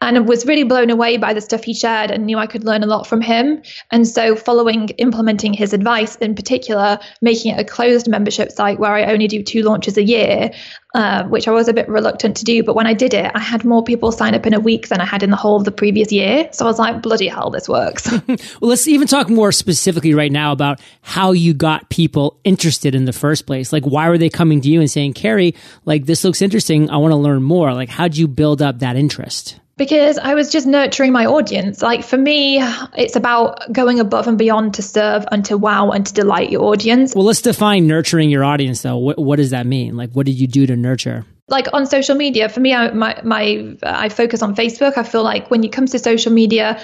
and 0.00 0.28
was 0.28 0.46
really 0.46 0.64
blown 0.64 0.90
away 0.90 1.16
by 1.16 1.34
the 1.34 1.40
stuff 1.40 1.64
he 1.64 1.74
shared 1.74 2.10
and 2.10 2.26
knew 2.26 2.38
I 2.38 2.46
could 2.46 2.64
learn 2.64 2.82
a 2.82 2.86
lot 2.86 3.06
from 3.06 3.20
him. 3.20 3.62
And 3.90 4.06
so, 4.06 4.36
following 4.36 4.88
implementing 4.90 5.52
his 5.52 5.72
advice, 5.72 6.16
in 6.16 6.34
particular, 6.34 6.98
making 7.20 7.54
it 7.54 7.60
a 7.60 7.64
closed 7.64 8.08
membership 8.08 8.52
site 8.52 8.78
where 8.78 8.92
I 8.92 9.12
only 9.12 9.26
do 9.26 9.42
two 9.42 9.62
launches 9.62 9.96
a 9.96 10.02
year, 10.02 10.50
uh, 10.94 11.24
which 11.24 11.48
I 11.48 11.50
was 11.50 11.68
a 11.68 11.72
bit 11.72 11.88
reluctant 11.88 12.36
to 12.38 12.44
do. 12.44 12.62
But 12.62 12.74
when 12.74 12.86
I 12.86 12.94
did 12.94 13.12
it, 13.14 13.30
I 13.34 13.40
had 13.40 13.64
more 13.64 13.82
people 13.82 14.12
sign 14.12 14.34
up 14.34 14.46
in 14.46 14.54
a 14.54 14.60
week 14.60 14.88
than 14.88 15.00
I 15.00 15.04
had 15.04 15.22
in 15.22 15.30
the 15.30 15.36
whole 15.36 15.56
of 15.56 15.64
the 15.64 15.72
previous 15.72 16.12
year. 16.12 16.48
So 16.52 16.64
I 16.64 16.68
was 16.68 16.78
like, 16.78 17.02
bloody 17.02 17.28
hell, 17.28 17.50
this 17.50 17.68
works. 17.68 18.10
well, 18.28 18.38
let's 18.60 18.86
even 18.86 19.08
talk 19.08 19.28
more 19.28 19.52
specifically 19.52 20.14
right 20.14 20.32
now 20.32 20.52
about 20.52 20.80
how 21.02 21.32
you 21.32 21.54
got 21.54 21.90
people 21.90 22.38
interested 22.44 22.94
in 22.94 23.04
the 23.04 23.12
first 23.12 23.46
place. 23.46 23.72
Like, 23.72 23.84
why 23.84 24.08
were 24.08 24.18
they 24.18 24.30
coming 24.30 24.60
to 24.60 24.68
you 24.68 24.80
and 24.80 24.90
saying, 24.90 25.14
Carrie, 25.14 25.54
like, 25.84 26.06
this 26.06 26.24
looks 26.24 26.40
interesting. 26.40 26.88
I 26.90 26.96
want 26.98 27.12
to 27.12 27.16
learn 27.16 27.42
more. 27.42 27.74
Like, 27.74 27.88
how'd 27.88 28.16
you 28.16 28.28
build 28.28 28.62
up 28.62 28.78
that 28.78 28.96
interest? 28.96 29.58
Because 29.78 30.18
I 30.18 30.34
was 30.34 30.52
just 30.52 30.66
nurturing 30.66 31.12
my 31.12 31.24
audience. 31.24 31.80
Like 31.80 32.04
for 32.04 32.18
me, 32.18 32.58
it's 32.96 33.16
about 33.16 33.72
going 33.72 34.00
above 34.00 34.26
and 34.26 34.36
beyond 34.36 34.74
to 34.74 34.82
serve 34.82 35.24
and 35.32 35.44
to 35.46 35.56
wow 35.56 35.90
and 35.90 36.04
to 36.04 36.12
delight 36.12 36.50
your 36.50 36.64
audience. 36.64 37.14
Well, 37.14 37.24
let's 37.24 37.40
define 37.40 37.86
nurturing 37.86 38.28
your 38.28 38.44
audience 38.44 38.82
though. 38.82 38.98
What, 38.98 39.18
what 39.18 39.36
does 39.36 39.50
that 39.50 39.66
mean? 39.66 39.96
Like, 39.96 40.10
what 40.12 40.26
did 40.26 40.38
you 40.38 40.46
do 40.46 40.66
to 40.66 40.76
nurture? 40.76 41.24
like 41.50 41.66
on 41.72 41.86
social 41.86 42.14
media 42.14 42.48
for 42.48 42.60
me 42.60 42.74
I, 42.74 42.90
my, 42.90 43.18
my 43.24 43.74
i 43.82 44.08
focus 44.10 44.42
on 44.42 44.54
facebook 44.54 44.96
i 44.96 45.02
feel 45.02 45.22
like 45.22 45.50
when 45.50 45.64
it 45.64 45.72
comes 45.72 45.92
to 45.92 45.98
social 45.98 46.30
media 46.30 46.78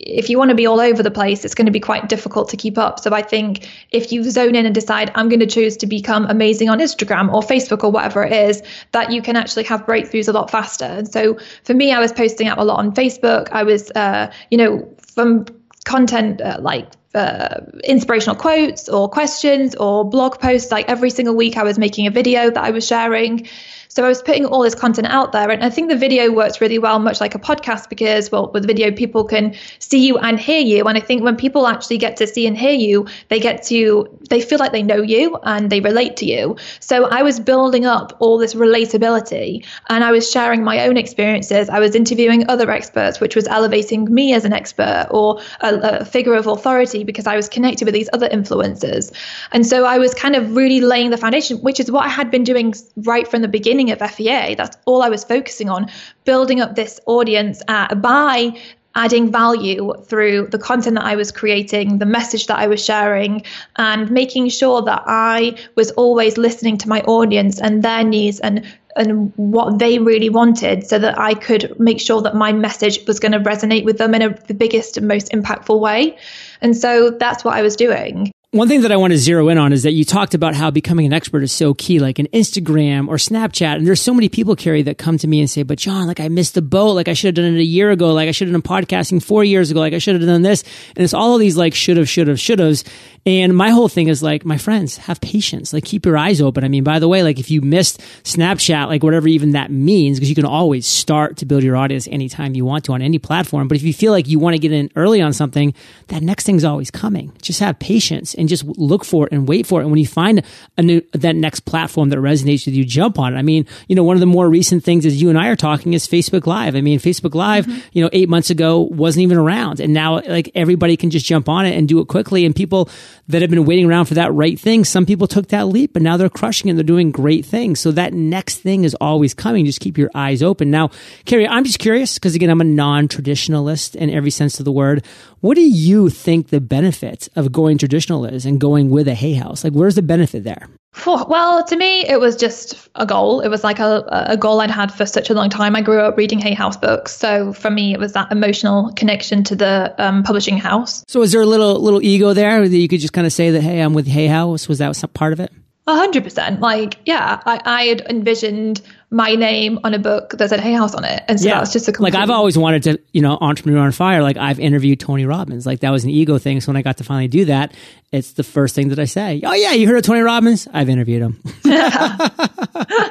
if 0.00 0.28
you 0.28 0.38
want 0.38 0.50
to 0.50 0.54
be 0.54 0.66
all 0.66 0.80
over 0.80 1.02
the 1.02 1.10
place 1.10 1.44
it's 1.44 1.54
going 1.54 1.66
to 1.66 1.72
be 1.72 1.80
quite 1.80 2.08
difficult 2.08 2.48
to 2.48 2.56
keep 2.56 2.76
up 2.78 3.00
so 3.00 3.12
i 3.12 3.22
think 3.22 3.68
if 3.90 4.12
you 4.12 4.22
zone 4.24 4.54
in 4.54 4.66
and 4.66 4.74
decide 4.74 5.10
i'm 5.14 5.28
going 5.28 5.40
to 5.40 5.46
choose 5.46 5.76
to 5.76 5.86
become 5.86 6.26
amazing 6.26 6.68
on 6.68 6.78
instagram 6.78 7.32
or 7.32 7.40
facebook 7.40 7.82
or 7.82 7.90
whatever 7.90 8.22
it 8.24 8.32
is 8.32 8.62
that 8.92 9.10
you 9.10 9.22
can 9.22 9.36
actually 9.36 9.64
have 9.64 9.84
breakthroughs 9.86 10.28
a 10.28 10.32
lot 10.32 10.50
faster 10.50 10.84
and 10.84 11.10
so 11.10 11.38
for 11.64 11.74
me 11.74 11.92
i 11.92 11.98
was 11.98 12.12
posting 12.12 12.46
out 12.46 12.58
a 12.58 12.64
lot 12.64 12.78
on 12.78 12.92
facebook 12.92 13.48
i 13.52 13.62
was 13.62 13.90
uh, 13.92 14.30
you 14.50 14.58
know 14.58 14.88
from 15.14 15.46
content 15.84 16.40
uh, 16.40 16.58
like 16.60 16.92
uh, 17.16 17.60
inspirational 17.84 18.36
quotes 18.36 18.88
or 18.88 19.08
questions 19.08 19.74
or 19.74 20.04
blog 20.04 20.38
posts. 20.38 20.70
Like 20.70 20.88
every 20.88 21.10
single 21.10 21.34
week, 21.34 21.56
I 21.56 21.62
was 21.62 21.78
making 21.78 22.06
a 22.06 22.10
video 22.10 22.50
that 22.50 22.62
I 22.62 22.70
was 22.70 22.86
sharing. 22.86 23.48
So 23.88 24.04
I 24.04 24.08
was 24.08 24.22
putting 24.22 24.44
all 24.46 24.62
this 24.62 24.74
content 24.74 25.06
out 25.08 25.32
there. 25.32 25.50
And 25.50 25.64
I 25.64 25.70
think 25.70 25.88
the 25.88 25.96
video 25.96 26.32
works 26.32 26.60
really 26.60 26.78
well, 26.78 26.98
much 26.98 27.20
like 27.20 27.34
a 27.34 27.38
podcast, 27.38 27.88
because, 27.88 28.30
well, 28.30 28.50
with 28.52 28.66
video, 28.66 28.90
people 28.90 29.24
can 29.24 29.54
see 29.78 30.06
you 30.06 30.18
and 30.18 30.38
hear 30.38 30.60
you. 30.60 30.84
And 30.84 30.98
I 30.98 31.00
think 31.00 31.22
when 31.22 31.36
people 31.36 31.66
actually 31.66 31.98
get 31.98 32.16
to 32.18 32.26
see 32.26 32.46
and 32.46 32.56
hear 32.56 32.72
you, 32.72 33.06
they 33.28 33.40
get 33.40 33.62
to, 33.64 34.08
they 34.28 34.40
feel 34.40 34.58
like 34.58 34.72
they 34.72 34.82
know 34.82 35.02
you 35.02 35.38
and 35.44 35.70
they 35.70 35.80
relate 35.80 36.16
to 36.18 36.26
you. 36.26 36.56
So 36.80 37.06
I 37.06 37.22
was 37.22 37.40
building 37.40 37.86
up 37.86 38.16
all 38.18 38.38
this 38.38 38.54
relatability 38.54 39.64
and 39.88 40.04
I 40.04 40.10
was 40.10 40.30
sharing 40.30 40.64
my 40.64 40.86
own 40.86 40.96
experiences. 40.96 41.68
I 41.68 41.78
was 41.78 41.94
interviewing 41.94 42.48
other 42.48 42.70
experts, 42.70 43.20
which 43.20 43.36
was 43.36 43.46
elevating 43.46 44.12
me 44.12 44.34
as 44.34 44.44
an 44.44 44.52
expert 44.52 45.06
or 45.10 45.40
a, 45.60 46.00
a 46.00 46.04
figure 46.04 46.34
of 46.34 46.46
authority 46.46 47.04
because 47.04 47.26
I 47.26 47.36
was 47.36 47.48
connected 47.48 47.84
with 47.84 47.94
these 47.94 48.10
other 48.12 48.28
influencers. 48.28 49.12
And 49.52 49.66
so 49.66 49.84
I 49.84 49.98
was 49.98 50.12
kind 50.14 50.34
of 50.34 50.56
really 50.56 50.80
laying 50.80 51.10
the 51.10 51.16
foundation, 51.16 51.58
which 51.58 51.80
is 51.80 51.90
what 51.90 52.04
I 52.04 52.08
had 52.08 52.30
been 52.30 52.44
doing 52.44 52.74
right 52.96 53.26
from 53.26 53.42
the 53.42 53.48
beginning 53.48 53.75
of 53.90 53.98
FEA. 54.10 54.54
That's 54.54 54.76
all 54.86 55.02
I 55.02 55.08
was 55.08 55.24
focusing 55.24 55.68
on, 55.70 55.90
building 56.24 56.60
up 56.60 56.74
this 56.74 57.00
audience 57.06 57.62
uh, 57.68 57.94
by 57.94 58.58
adding 58.96 59.30
value 59.30 59.92
through 60.04 60.48
the 60.48 60.58
content 60.58 60.96
that 60.96 61.04
I 61.04 61.16
was 61.16 61.30
creating, 61.30 61.98
the 61.98 62.06
message 62.06 62.46
that 62.46 62.58
I 62.58 62.66
was 62.66 62.84
sharing, 62.84 63.42
and 63.76 64.10
making 64.10 64.48
sure 64.48 64.82
that 64.82 65.02
I 65.06 65.56
was 65.76 65.90
always 65.92 66.38
listening 66.38 66.78
to 66.78 66.88
my 66.88 67.02
audience 67.02 67.60
and 67.60 67.82
their 67.82 68.02
needs 68.02 68.40
and 68.40 68.66
and 68.96 69.30
what 69.36 69.78
they 69.78 69.98
really 69.98 70.30
wanted 70.30 70.86
so 70.86 70.98
that 70.98 71.18
I 71.18 71.34
could 71.34 71.78
make 71.78 72.00
sure 72.00 72.22
that 72.22 72.34
my 72.34 72.52
message 72.52 73.06
was 73.06 73.20
going 73.20 73.32
to 73.32 73.40
resonate 73.40 73.84
with 73.84 73.98
them 73.98 74.14
in 74.14 74.22
a, 74.22 74.30
the 74.30 74.54
biggest 74.54 74.96
and 74.96 75.06
most 75.06 75.30
impactful 75.32 75.78
way. 75.78 76.16
And 76.62 76.74
so 76.74 77.10
that's 77.10 77.44
what 77.44 77.54
I 77.54 77.60
was 77.60 77.76
doing. 77.76 78.32
One 78.52 78.68
thing 78.68 78.82
that 78.82 78.92
I 78.92 78.96
want 78.96 79.10
to 79.10 79.18
zero 79.18 79.48
in 79.48 79.58
on 79.58 79.72
is 79.72 79.82
that 79.82 79.90
you 79.90 80.04
talked 80.04 80.32
about 80.32 80.54
how 80.54 80.70
becoming 80.70 81.04
an 81.04 81.12
expert 81.12 81.42
is 81.42 81.50
so 81.50 81.74
key, 81.74 81.98
like 81.98 82.20
an 82.20 82.28
Instagram 82.32 83.08
or 83.08 83.16
Snapchat. 83.16 83.74
And 83.74 83.86
there's 83.86 84.00
so 84.00 84.14
many 84.14 84.28
people, 84.28 84.54
Carrie, 84.54 84.82
that 84.82 84.98
come 84.98 85.18
to 85.18 85.26
me 85.26 85.40
and 85.40 85.50
say, 85.50 85.64
but 85.64 85.78
John, 85.78 86.06
like 86.06 86.20
I 86.20 86.28
missed 86.28 86.54
the 86.54 86.62
boat. 86.62 86.92
Like 86.92 87.08
I 87.08 87.12
should 87.12 87.36
have 87.36 87.44
done 87.44 87.56
it 87.56 87.58
a 87.58 87.64
year 87.64 87.90
ago. 87.90 88.12
Like 88.12 88.28
I 88.28 88.30
should 88.30 88.46
have 88.46 88.54
done 88.54 88.62
podcasting 88.62 89.20
four 89.20 89.42
years 89.42 89.72
ago. 89.72 89.80
Like 89.80 89.94
I 89.94 89.98
should 89.98 90.14
have 90.14 90.24
done 90.24 90.42
this. 90.42 90.62
And 90.94 91.02
it's 91.02 91.12
all 91.12 91.34
of 91.34 91.40
these 91.40 91.56
like 91.56 91.74
should 91.74 91.96
have, 91.96 92.08
should 92.08 92.28
have, 92.28 92.38
should 92.38 92.60
have's. 92.60 92.84
And 93.26 93.56
my 93.56 93.70
whole 93.70 93.88
thing 93.88 94.06
is 94.06 94.22
like, 94.22 94.44
my 94.44 94.56
friends, 94.56 94.96
have 94.98 95.20
patience. 95.20 95.72
Like 95.72 95.84
keep 95.84 96.06
your 96.06 96.16
eyes 96.16 96.40
open. 96.40 96.62
I 96.62 96.68
mean, 96.68 96.84
by 96.84 97.00
the 97.00 97.08
way, 97.08 97.24
like 97.24 97.40
if 97.40 97.50
you 97.50 97.60
missed 97.60 97.98
Snapchat, 98.22 98.86
like 98.86 99.02
whatever 99.02 99.26
even 99.26 99.50
that 99.50 99.72
means, 99.72 100.18
because 100.18 100.28
you 100.28 100.36
can 100.36 100.44
always 100.44 100.86
start 100.86 101.38
to 101.38 101.46
build 101.46 101.64
your 101.64 101.76
audience 101.76 102.06
anytime 102.06 102.54
you 102.54 102.64
want 102.64 102.84
to 102.84 102.92
on 102.92 103.02
any 103.02 103.18
platform. 103.18 103.66
But 103.66 103.76
if 103.76 103.82
you 103.82 103.92
feel 103.92 104.12
like 104.12 104.28
you 104.28 104.38
want 104.38 104.54
to 104.54 104.60
get 104.60 104.70
in 104.70 104.88
early 104.94 105.20
on 105.20 105.32
something, 105.32 105.74
that 106.06 106.22
next 106.22 106.46
thing's 106.46 106.62
always 106.62 106.92
coming. 106.92 107.32
Just 107.42 107.58
have 107.58 107.80
patience 107.80 108.35
and 108.36 108.48
just 108.48 108.64
look 108.64 109.04
for 109.04 109.26
it 109.26 109.32
and 109.32 109.48
wait 109.48 109.66
for 109.66 109.80
it. 109.80 109.84
And 109.84 109.90
when 109.90 110.00
you 110.00 110.06
find 110.06 110.42
a 110.76 110.82
new, 110.82 111.02
that 111.12 111.36
next 111.36 111.60
platform 111.60 112.10
that 112.10 112.18
resonates 112.18 112.66
with 112.66 112.74
you, 112.74 112.84
jump 112.84 113.18
on 113.18 113.34
it. 113.34 113.38
I 113.38 113.42
mean, 113.42 113.66
you 113.88 113.96
know, 113.96 114.04
one 114.04 114.16
of 114.16 114.20
the 114.20 114.26
more 114.26 114.48
recent 114.48 114.84
things 114.84 115.06
as 115.06 115.20
you 115.20 115.28
and 115.28 115.38
I 115.38 115.48
are 115.48 115.56
talking 115.56 115.94
is 115.94 116.06
Facebook 116.06 116.46
Live. 116.46 116.76
I 116.76 116.80
mean, 116.80 116.98
Facebook 116.98 117.34
Live, 117.34 117.66
mm-hmm. 117.66 117.80
you 117.92 118.02
know, 118.02 118.10
eight 118.12 118.28
months 118.28 118.50
ago 118.50 118.80
wasn't 118.80 119.22
even 119.22 119.38
around. 119.38 119.80
And 119.80 119.92
now 119.92 120.20
like 120.20 120.50
everybody 120.54 120.96
can 120.96 121.10
just 121.10 121.26
jump 121.26 121.48
on 121.48 121.66
it 121.66 121.76
and 121.76 121.88
do 121.88 122.00
it 122.00 122.08
quickly. 122.08 122.44
And 122.44 122.54
people, 122.54 122.88
that 123.28 123.42
have 123.42 123.50
been 123.50 123.64
waiting 123.64 123.86
around 123.86 124.06
for 124.06 124.14
that 124.14 124.32
right 124.32 124.58
thing. 124.58 124.84
Some 124.84 125.04
people 125.04 125.26
took 125.26 125.48
that 125.48 125.66
leap 125.66 125.96
and 125.96 126.04
now 126.04 126.16
they're 126.16 126.28
crushing 126.28 126.70
it. 126.70 126.74
They're 126.74 126.84
doing 126.84 127.10
great 127.10 127.44
things. 127.44 127.80
So 127.80 127.90
that 127.92 128.12
next 128.12 128.58
thing 128.58 128.84
is 128.84 128.94
always 129.00 129.34
coming. 129.34 129.66
Just 129.66 129.80
keep 129.80 129.98
your 129.98 130.10
eyes 130.14 130.42
open. 130.42 130.70
Now, 130.70 130.90
Carrie, 131.24 131.48
I'm 131.48 131.64
just 131.64 131.78
curious 131.78 132.14
because 132.14 132.34
again, 132.34 132.50
I'm 132.50 132.60
a 132.60 132.64
non-traditionalist 132.64 133.96
in 133.96 134.10
every 134.10 134.30
sense 134.30 134.58
of 134.58 134.64
the 134.64 134.72
word. 134.72 135.04
What 135.40 135.54
do 135.54 135.62
you 135.62 136.08
think 136.08 136.48
the 136.48 136.60
benefits 136.60 137.28
of 137.36 137.52
going 137.52 137.78
traditional 137.78 138.20
is 138.32 138.46
and 138.46 138.60
going 138.60 138.90
with 138.90 139.08
a 139.08 139.14
Hay 139.14 139.34
House? 139.34 139.64
Like, 139.64 139.72
where's 139.72 139.94
the 139.94 140.02
benefit 140.02 140.44
there? 140.44 140.68
Well, 141.04 141.62
to 141.64 141.76
me, 141.76 142.06
it 142.06 142.18
was 142.18 142.36
just 142.36 142.88
a 142.94 143.04
goal. 143.04 143.40
It 143.40 143.48
was 143.48 143.62
like 143.62 143.78
a, 143.78 144.04
a 144.28 144.36
goal 144.36 144.60
I'd 144.60 144.70
had 144.70 144.92
for 144.92 145.04
such 145.04 145.28
a 145.28 145.34
long 145.34 145.50
time. 145.50 145.76
I 145.76 145.82
grew 145.82 146.00
up 146.00 146.16
reading 146.16 146.38
Hay 146.38 146.54
House 146.54 146.76
books, 146.76 147.14
so 147.14 147.52
for 147.52 147.70
me, 147.70 147.92
it 147.92 148.00
was 148.00 148.14
that 148.14 148.32
emotional 148.32 148.92
connection 148.94 149.44
to 149.44 149.56
the 149.56 149.94
um, 149.98 150.22
publishing 150.22 150.56
house. 150.56 151.04
So, 151.06 151.22
is 151.22 151.32
there 151.32 151.42
a 151.42 151.46
little 151.46 151.78
little 151.80 152.02
ego 152.02 152.32
there 152.32 152.66
that 152.66 152.76
you 152.76 152.88
could 152.88 153.00
just 153.00 153.12
kind 153.12 153.26
of 153.26 153.32
say 153.32 153.50
that, 153.50 153.60
hey, 153.60 153.80
I'm 153.80 153.92
with 153.92 154.06
Hay 154.06 154.26
House? 154.26 154.68
Was 154.68 154.78
that 154.78 154.96
some 154.96 155.10
part 155.10 155.32
of 155.32 155.40
it? 155.40 155.52
A 155.86 155.94
hundred 155.94 156.24
percent. 156.24 156.60
Like, 156.60 156.98
yeah, 157.04 157.40
I, 157.44 157.60
I 157.64 157.82
had 157.84 158.00
envisioned 158.08 158.80
my 159.16 159.34
name 159.34 159.80
on 159.82 159.94
a 159.94 159.98
book 159.98 160.32
that 160.32 160.50
said 160.50 160.60
Hay 160.60 160.74
House 160.74 160.94
on 160.94 161.02
it. 161.04 161.22
And 161.26 161.40
so 161.40 161.48
yeah. 161.48 161.58
that's 161.58 161.72
just 161.72 161.88
a 161.88 161.92
complete... 161.92 162.12
Like 162.12 162.22
I've 162.22 162.28
always 162.28 162.58
wanted 162.58 162.82
to, 162.82 163.00
you 163.12 163.22
know, 163.22 163.38
entrepreneur 163.40 163.80
on 163.80 163.92
fire. 163.92 164.22
Like 164.22 164.36
I've 164.36 164.60
interviewed 164.60 165.00
Tony 165.00 165.24
Robbins. 165.24 165.64
Like 165.64 165.80
that 165.80 165.90
was 165.90 166.04
an 166.04 166.10
ego 166.10 166.36
thing. 166.36 166.60
So 166.60 166.68
when 166.68 166.76
I 166.76 166.82
got 166.82 166.98
to 166.98 167.04
finally 167.04 167.26
do 167.26 167.46
that, 167.46 167.72
it's 168.12 168.32
the 168.32 168.44
first 168.44 168.74
thing 168.74 168.90
that 168.90 168.98
I 168.98 169.06
say. 169.06 169.40
Oh 169.42 169.54
yeah, 169.54 169.72
you 169.72 169.88
heard 169.88 169.96
of 169.96 170.02
Tony 170.02 170.20
Robbins? 170.20 170.68
I've 170.72 170.90
interviewed 170.90 171.22
him. 171.22 171.40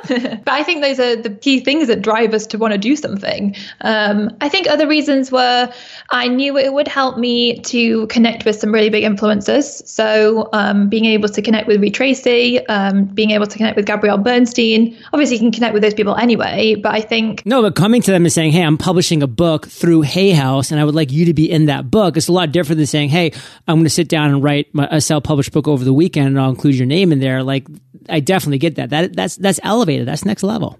but 0.07 0.47
I 0.47 0.63
think 0.63 0.83
those 0.83 0.99
are 0.99 1.15
the 1.15 1.31
key 1.31 1.59
things 1.59 1.87
that 1.87 2.01
drive 2.01 2.33
us 2.33 2.45
to 2.47 2.57
want 2.57 2.73
to 2.73 2.77
do 2.77 2.95
something. 2.95 3.55
Um, 3.81 4.29
I 4.41 4.47
think 4.47 4.67
other 4.67 4.87
reasons 4.87 5.31
were 5.31 5.71
I 6.11 6.27
knew 6.27 6.57
it 6.57 6.71
would 6.71 6.87
help 6.87 7.17
me 7.17 7.59
to 7.61 8.05
connect 8.07 8.45
with 8.45 8.55
some 8.55 8.71
really 8.71 8.89
big 8.89 9.03
influencers. 9.03 9.85
So 9.87 10.49
um, 10.53 10.87
being 10.87 11.05
able 11.05 11.29
to 11.29 11.41
connect 11.41 11.67
with 11.67 11.81
Reid 11.81 11.95
Tracy, 11.95 12.65
um, 12.67 13.05
being 13.05 13.31
able 13.31 13.47
to 13.47 13.57
connect 13.57 13.75
with 13.75 13.85
Gabrielle 13.85 14.19
Bernstein. 14.19 14.95
Obviously, 15.11 15.37
you 15.37 15.41
can 15.41 15.51
connect 15.51 15.73
with 15.73 15.81
those 15.81 15.94
people 15.95 16.15
anyway. 16.15 16.75
But 16.75 16.93
I 16.93 17.01
think 17.01 17.45
no, 17.45 17.61
but 17.61 17.75
coming 17.75 18.01
to 18.01 18.11
them 18.11 18.25
and 18.25 18.31
saying, 18.31 18.51
"Hey, 18.51 18.63
I'm 18.63 18.77
publishing 18.77 19.23
a 19.23 19.27
book 19.27 19.67
through 19.67 20.01
Hay 20.01 20.31
House, 20.31 20.71
and 20.71 20.79
I 20.79 20.83
would 20.83 20.95
like 20.95 21.11
you 21.11 21.25
to 21.25 21.33
be 21.33 21.49
in 21.49 21.65
that 21.65 21.89
book." 21.89 22.17
It's 22.17 22.27
a 22.27 22.33
lot 22.33 22.51
different 22.51 22.77
than 22.77 22.87
saying, 22.87 23.09
"Hey, 23.09 23.31
I'm 23.67 23.75
going 23.75 23.83
to 23.85 23.89
sit 23.89 24.07
down 24.07 24.29
and 24.31 24.43
write 24.43 24.67
a 24.77 25.01
self-published 25.01 25.51
book 25.51 25.67
over 25.67 25.83
the 25.83 25.93
weekend, 25.93 26.27
and 26.27 26.39
I'll 26.39 26.49
include 26.49 26.75
your 26.75 26.87
name 26.87 27.11
in 27.11 27.19
there." 27.19 27.43
Like, 27.43 27.67
I 28.09 28.19
definitely 28.19 28.59
get 28.59 28.75
that. 28.75 28.89
That 28.89 29.15
that's 29.15 29.35
that's 29.37 29.59
elevated. 29.63 30.07
That's 30.07 30.25
next 30.25 30.43
level. 30.43 30.79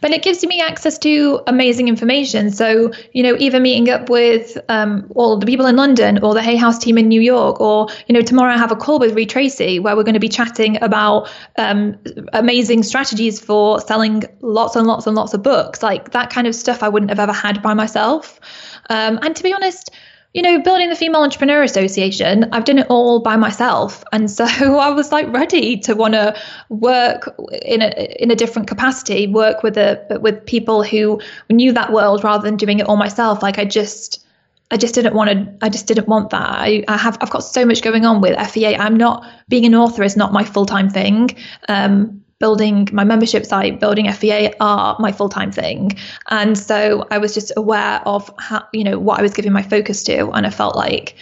But 0.00 0.10
it 0.10 0.22
gives 0.22 0.44
me 0.44 0.60
access 0.60 0.98
to 0.98 1.40
amazing 1.46 1.88
information. 1.88 2.50
So, 2.50 2.92
you 3.12 3.22
know, 3.22 3.36
either 3.38 3.60
meeting 3.60 3.88
up 3.90 4.10
with 4.10 4.58
um, 4.68 5.10
all 5.14 5.38
the 5.38 5.46
people 5.46 5.66
in 5.66 5.76
London 5.76 6.22
or 6.22 6.34
the 6.34 6.42
Hay 6.42 6.56
House 6.56 6.78
team 6.78 6.98
in 6.98 7.08
New 7.08 7.20
York, 7.20 7.60
or, 7.60 7.88
you 8.06 8.12
know, 8.12 8.20
tomorrow 8.20 8.52
I 8.52 8.58
have 8.58 8.72
a 8.72 8.76
call 8.76 8.98
with 8.98 9.14
Reid 9.14 9.30
Tracy 9.30 9.78
where 9.78 9.96
we're 9.96 10.04
going 10.04 10.14
to 10.14 10.20
be 10.20 10.28
chatting 10.28 10.82
about 10.82 11.30
um, 11.56 11.98
amazing 12.32 12.82
strategies 12.82 13.40
for 13.40 13.80
selling 13.80 14.24
lots 14.40 14.76
and 14.76 14.86
lots 14.86 15.06
and 15.06 15.16
lots 15.16 15.34
of 15.34 15.42
books. 15.42 15.82
Like 15.82 16.12
that 16.12 16.30
kind 16.30 16.46
of 16.46 16.54
stuff 16.54 16.82
I 16.82 16.88
wouldn't 16.88 17.10
have 17.10 17.20
ever 17.20 17.32
had 17.32 17.62
by 17.62 17.74
myself. 17.74 18.40
Um, 18.88 19.18
and 19.22 19.34
to 19.34 19.42
be 19.42 19.52
honest, 19.52 19.90
you 20.34 20.42
know, 20.42 20.60
building 20.60 20.90
the 20.90 20.96
Female 20.96 21.22
Entrepreneur 21.22 21.62
Association, 21.62 22.44
I've 22.52 22.64
done 22.64 22.78
it 22.78 22.86
all 22.90 23.20
by 23.20 23.36
myself. 23.36 24.04
And 24.12 24.30
so 24.30 24.44
I 24.78 24.90
was 24.90 25.12
like 25.12 25.32
ready 25.32 25.78
to 25.78 25.94
want 25.94 26.14
to 26.14 26.38
work 26.68 27.34
in 27.62 27.82
a 27.82 28.22
in 28.22 28.30
a 28.30 28.36
different 28.36 28.68
capacity, 28.68 29.26
work 29.26 29.62
with 29.62 29.76
a 29.76 30.18
with 30.20 30.44
people 30.44 30.82
who 30.82 31.20
knew 31.50 31.72
that 31.72 31.92
world 31.92 32.22
rather 32.22 32.42
than 32.42 32.56
doing 32.56 32.80
it 32.80 32.86
all 32.86 32.96
myself. 32.96 33.42
Like 33.42 33.58
I 33.58 33.64
just 33.64 34.24
I 34.70 34.76
just 34.76 34.94
didn't 34.94 35.14
want 35.14 35.30
to 35.30 35.64
I 35.64 35.68
just 35.68 35.86
didn't 35.86 36.08
want 36.08 36.30
that. 36.30 36.50
I, 36.50 36.84
I 36.88 36.96
have 36.96 37.16
I've 37.20 37.30
got 37.30 37.40
so 37.40 37.64
much 37.64 37.82
going 37.82 38.04
on 38.04 38.20
with 38.20 38.38
FEA. 38.50 38.76
I'm 38.76 38.96
not 38.96 39.24
being 39.48 39.64
an 39.64 39.74
author 39.74 40.02
is 40.02 40.16
not 40.16 40.32
my 40.32 40.44
full-time 40.44 40.90
thing. 40.90 41.30
Um, 41.68 42.22
building 42.38 42.88
my 42.92 43.04
membership 43.04 43.46
site, 43.46 43.80
building 43.80 44.10
FEA 44.12 44.52
are 44.60 44.96
my 44.98 45.12
full 45.12 45.28
time 45.28 45.52
thing. 45.52 45.92
And 46.28 46.56
so 46.56 47.06
I 47.10 47.18
was 47.18 47.34
just 47.34 47.52
aware 47.56 48.02
of 48.06 48.30
how, 48.38 48.66
you 48.72 48.84
know, 48.84 48.98
what 48.98 49.18
I 49.18 49.22
was 49.22 49.34
giving 49.34 49.52
my 49.52 49.62
focus 49.62 50.02
to. 50.04 50.30
And 50.30 50.46
I 50.46 50.50
felt 50.50 50.76
like 50.76 51.14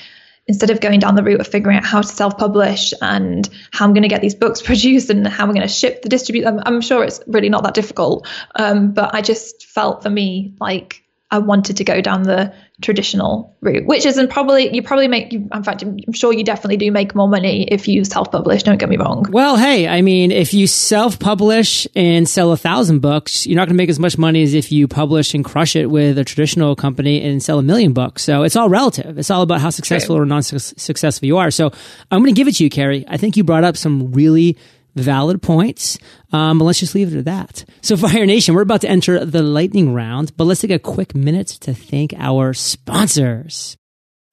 instead 0.46 0.70
of 0.70 0.80
going 0.80 1.00
down 1.00 1.14
the 1.14 1.22
route 1.22 1.40
of 1.40 1.46
figuring 1.46 1.78
out 1.78 1.84
how 1.84 2.02
to 2.02 2.08
self 2.08 2.36
publish 2.36 2.92
and 3.00 3.48
how 3.72 3.84
I'm 3.84 3.94
going 3.94 4.02
to 4.02 4.08
get 4.08 4.20
these 4.20 4.34
books 4.34 4.60
produced 4.70 5.10
and 5.10 5.26
how 5.26 5.44
I'm 5.44 5.50
going 5.50 5.62
to 5.62 5.68
ship 5.68 6.02
the 6.02 6.08
distribute, 6.08 6.46
I'm, 6.46 6.60
I'm 6.64 6.80
sure 6.80 7.04
it's 7.04 7.20
really 7.26 7.48
not 7.48 7.62
that 7.64 7.74
difficult. 7.74 8.26
Um, 8.56 8.92
but 8.92 9.14
I 9.14 9.22
just 9.22 9.66
felt 9.66 10.02
for 10.02 10.10
me 10.10 10.54
like 10.60 11.03
I 11.34 11.38
wanted 11.38 11.76
to 11.78 11.84
go 11.84 12.00
down 12.00 12.22
the 12.22 12.54
traditional 12.80 13.56
route, 13.60 13.86
which 13.86 14.06
isn't 14.06 14.30
probably 14.30 14.72
you 14.72 14.82
probably 14.82 15.08
make. 15.08 15.32
In 15.32 15.62
fact, 15.64 15.82
I'm 15.82 16.12
sure 16.12 16.32
you 16.32 16.44
definitely 16.44 16.76
do 16.76 16.92
make 16.92 17.12
more 17.14 17.28
money 17.28 17.64
if 17.64 17.88
you 17.88 18.04
self-publish. 18.04 18.62
Don't 18.62 18.78
get 18.78 18.88
me 18.88 18.96
wrong. 18.96 19.26
Well, 19.30 19.56
hey, 19.56 19.88
I 19.88 20.00
mean, 20.00 20.30
if 20.30 20.54
you 20.54 20.68
self-publish 20.68 21.88
and 21.96 22.28
sell 22.28 22.52
a 22.52 22.56
thousand 22.56 23.00
books, 23.00 23.46
you're 23.48 23.56
not 23.56 23.66
going 23.66 23.76
to 23.76 23.82
make 23.82 23.90
as 23.90 23.98
much 23.98 24.16
money 24.16 24.44
as 24.44 24.54
if 24.54 24.70
you 24.70 24.86
publish 24.86 25.34
and 25.34 25.44
crush 25.44 25.74
it 25.74 25.86
with 25.86 26.18
a 26.18 26.24
traditional 26.24 26.76
company 26.76 27.20
and 27.20 27.42
sell 27.42 27.58
a 27.58 27.62
million 27.62 27.92
books. 27.92 28.22
So 28.22 28.44
it's 28.44 28.54
all 28.54 28.68
relative. 28.68 29.18
It's 29.18 29.30
all 29.30 29.42
about 29.42 29.60
how 29.60 29.70
successful 29.70 30.14
True. 30.14 30.22
or 30.22 30.26
non-successful 30.26 31.26
you 31.26 31.38
are. 31.38 31.50
So 31.50 31.72
I'm 32.12 32.22
going 32.22 32.32
to 32.32 32.38
give 32.38 32.46
it 32.46 32.54
to 32.56 32.64
you, 32.64 32.70
Carrie. 32.70 33.04
I 33.08 33.16
think 33.16 33.36
you 33.36 33.42
brought 33.42 33.64
up 33.64 33.76
some 33.76 34.12
really 34.12 34.56
valid 34.94 35.42
points. 35.42 35.98
Um, 36.32 36.58
but 36.58 36.64
let's 36.64 36.80
just 36.80 36.94
leave 36.94 37.14
it 37.14 37.18
at 37.18 37.24
that. 37.26 37.64
So 37.82 37.96
Fire 37.96 38.26
Nation, 38.26 38.54
we're 38.54 38.62
about 38.62 38.82
to 38.82 38.88
enter 38.88 39.24
the 39.24 39.42
lightning 39.42 39.92
round, 39.92 40.36
but 40.36 40.44
let's 40.44 40.60
take 40.60 40.70
a 40.70 40.78
quick 40.78 41.14
minute 41.14 41.48
to 41.48 41.74
thank 41.74 42.14
our 42.16 42.54
sponsors. 42.54 43.76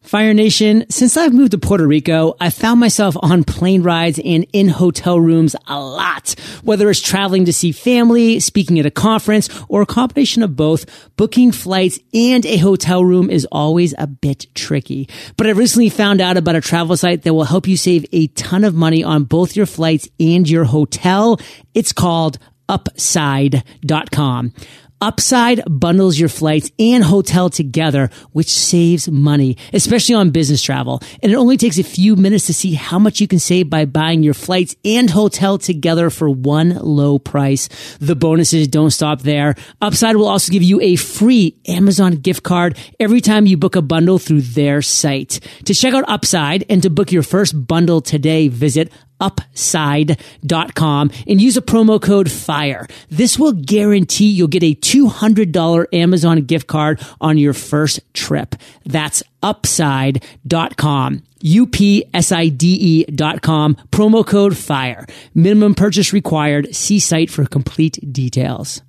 Fire 0.01 0.33
Nation, 0.33 0.85
since 0.89 1.15
I've 1.15 1.31
moved 1.31 1.51
to 1.51 1.59
Puerto 1.59 1.85
Rico, 1.85 2.35
I've 2.39 2.55
found 2.55 2.79
myself 2.79 3.15
on 3.21 3.43
plane 3.43 3.83
rides 3.83 4.19
and 4.25 4.47
in 4.51 4.67
hotel 4.67 5.19
rooms 5.19 5.55
a 5.67 5.79
lot. 5.79 6.33
Whether 6.63 6.89
it's 6.89 6.99
traveling 6.99 7.45
to 7.45 7.53
see 7.53 7.71
family, 7.71 8.39
speaking 8.39 8.79
at 8.79 8.87
a 8.87 8.91
conference, 8.91 9.47
or 9.69 9.83
a 9.83 9.85
combination 9.85 10.41
of 10.41 10.55
both, 10.55 10.85
booking 11.17 11.51
flights 11.51 11.99
and 12.15 12.43
a 12.47 12.57
hotel 12.57 13.05
room 13.05 13.29
is 13.29 13.47
always 13.51 13.93
a 13.99 14.07
bit 14.07 14.47
tricky. 14.55 15.07
But 15.37 15.45
I 15.45 15.51
recently 15.51 15.89
found 15.89 16.19
out 16.19 16.35
about 16.35 16.55
a 16.55 16.61
travel 16.61 16.97
site 16.97 17.21
that 17.21 17.33
will 17.35 17.43
help 17.43 17.67
you 17.67 17.77
save 17.77 18.03
a 18.11 18.25
ton 18.27 18.63
of 18.63 18.73
money 18.73 19.03
on 19.03 19.25
both 19.25 19.55
your 19.55 19.67
flights 19.67 20.09
and 20.19 20.49
your 20.49 20.63
hotel. 20.63 21.39
It's 21.75 21.93
called 21.93 22.39
upside.com. 22.67 24.53
Upside 25.01 25.63
bundles 25.67 26.19
your 26.19 26.29
flights 26.29 26.69
and 26.77 27.03
hotel 27.03 27.49
together, 27.49 28.11
which 28.33 28.51
saves 28.51 29.09
money, 29.09 29.57
especially 29.73 30.13
on 30.13 30.29
business 30.29 30.61
travel. 30.61 31.01
And 31.23 31.31
it 31.31 31.35
only 31.35 31.57
takes 31.57 31.79
a 31.79 31.83
few 31.83 32.15
minutes 32.15 32.45
to 32.45 32.53
see 32.53 32.75
how 32.75 32.99
much 32.99 33.19
you 33.19 33.27
can 33.27 33.39
save 33.39 33.67
by 33.67 33.85
buying 33.85 34.21
your 34.21 34.35
flights 34.35 34.75
and 34.85 35.09
hotel 35.09 35.57
together 35.57 36.11
for 36.11 36.29
one 36.29 36.75
low 36.75 37.17
price. 37.17 37.67
The 37.99 38.15
bonuses 38.15 38.67
don't 38.67 38.91
stop 38.91 39.21
there. 39.21 39.55
Upside 39.81 40.17
will 40.17 40.27
also 40.27 40.51
give 40.51 40.61
you 40.61 40.79
a 40.81 40.95
free 40.97 41.57
Amazon 41.67 42.17
gift 42.17 42.43
card 42.43 42.77
every 42.99 43.21
time 43.21 43.47
you 43.47 43.57
book 43.57 43.75
a 43.75 43.81
bundle 43.81 44.19
through 44.19 44.41
their 44.41 44.83
site. 44.83 45.39
To 45.65 45.73
check 45.73 45.95
out 45.95 46.05
Upside 46.07 46.63
and 46.69 46.83
to 46.83 46.91
book 46.91 47.11
your 47.11 47.23
first 47.23 47.53
bundle 47.65 48.01
today, 48.01 48.49
visit 48.49 48.91
upside.com 49.21 51.11
and 51.27 51.39
use 51.39 51.55
a 51.55 51.61
promo 51.61 52.01
code 52.01 52.29
FIRE. 52.29 52.87
This 53.09 53.39
will 53.39 53.53
guarantee 53.53 54.29
you'll 54.29 54.47
get 54.47 54.63
a 54.63 54.75
$200 54.75 55.85
Amazon 55.93 56.41
gift 56.41 56.67
card 56.67 56.99
on 57.21 57.37
your 57.37 57.53
first 57.53 58.01
trip. 58.13 58.55
That's 58.85 59.23
upside.com. 59.41 61.23
U-P-S-I-D-E 61.43 63.05
dot 63.05 63.41
com. 63.41 63.75
Promo 63.91 64.25
code 64.25 64.55
FIRE. 64.57 65.07
Minimum 65.33 65.73
purchase 65.73 66.13
required. 66.13 66.75
See 66.75 66.99
site 66.99 67.31
for 67.31 67.45
complete 67.45 67.97
details. 68.13 68.83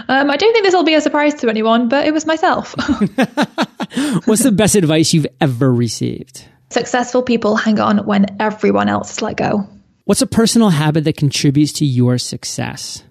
Um, 0.08 0.30
I 0.30 0.36
don't 0.36 0.52
think 0.54 0.64
this 0.64 0.74
will 0.74 0.84
be 0.84 0.94
a 0.94 1.00
surprise 1.00 1.34
to 1.34 1.48
anyone, 1.48 1.88
but 1.88 2.06
it 2.06 2.12
was 2.12 2.26
myself. 2.26 2.74
What's 4.24 4.42
the 4.42 4.50
best 4.52 4.74
advice 4.74 5.12
you've 5.12 5.26
ever 5.40 5.72
received? 5.72 6.44
Successful 6.70 7.22
people 7.22 7.54
hang 7.56 7.78
on 7.78 7.98
when 8.06 8.26
everyone 8.40 8.88
else 8.88 9.20
let 9.22 9.36
go. 9.36 9.68
What's 10.06 10.22
a 10.22 10.26
personal 10.26 10.70
habit 10.70 11.04
that 11.04 11.16
contributes 11.16 11.74
to 11.74 11.84
your 11.84 12.16
success? 12.18 13.04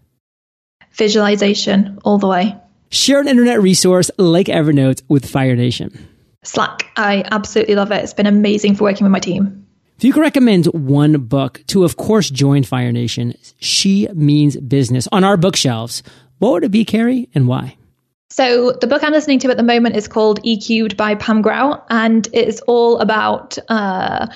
Visualization 0.93 1.99
all 2.03 2.17
the 2.17 2.27
way. 2.27 2.57
Share 2.89 3.21
an 3.21 3.27
internet 3.27 3.61
resource 3.61 4.09
like 4.17 4.47
Evernote 4.47 5.03
with 5.07 5.29
Fire 5.29 5.55
Nation. 5.55 6.08
Slack. 6.43 6.91
I 6.95 7.23
absolutely 7.31 7.75
love 7.75 7.91
it. 7.91 8.03
It's 8.03 8.13
been 8.13 8.25
amazing 8.25 8.75
for 8.75 8.85
working 8.85 9.05
with 9.05 9.11
my 9.11 9.19
team. 9.19 9.65
If 9.97 10.05
you 10.05 10.13
could 10.13 10.21
recommend 10.21 10.65
one 10.67 11.21
book 11.23 11.61
to, 11.67 11.83
of 11.83 11.97
course, 11.97 12.29
join 12.29 12.63
Fire 12.63 12.91
Nation, 12.93 13.33
She 13.59 14.07
Means 14.13 14.55
Business 14.55 15.09
on 15.11 15.25
our 15.25 15.35
bookshelves, 15.35 16.03
what 16.37 16.53
would 16.53 16.63
it 16.63 16.71
be, 16.71 16.85
Carrie, 16.85 17.27
and 17.35 17.47
why? 17.49 17.75
So 18.29 18.71
the 18.79 18.87
book 18.87 19.03
I'm 19.03 19.11
listening 19.11 19.39
to 19.39 19.49
at 19.49 19.57
the 19.57 19.63
moment 19.63 19.97
is 19.97 20.07
called 20.07 20.39
E-Squared 20.43 20.95
by 20.95 21.15
Pam 21.15 21.41
Grout, 21.41 21.85
and 21.89 22.27
it's 22.31 22.61
all 22.61 22.99
about 22.99 23.57
uh, 23.67 24.27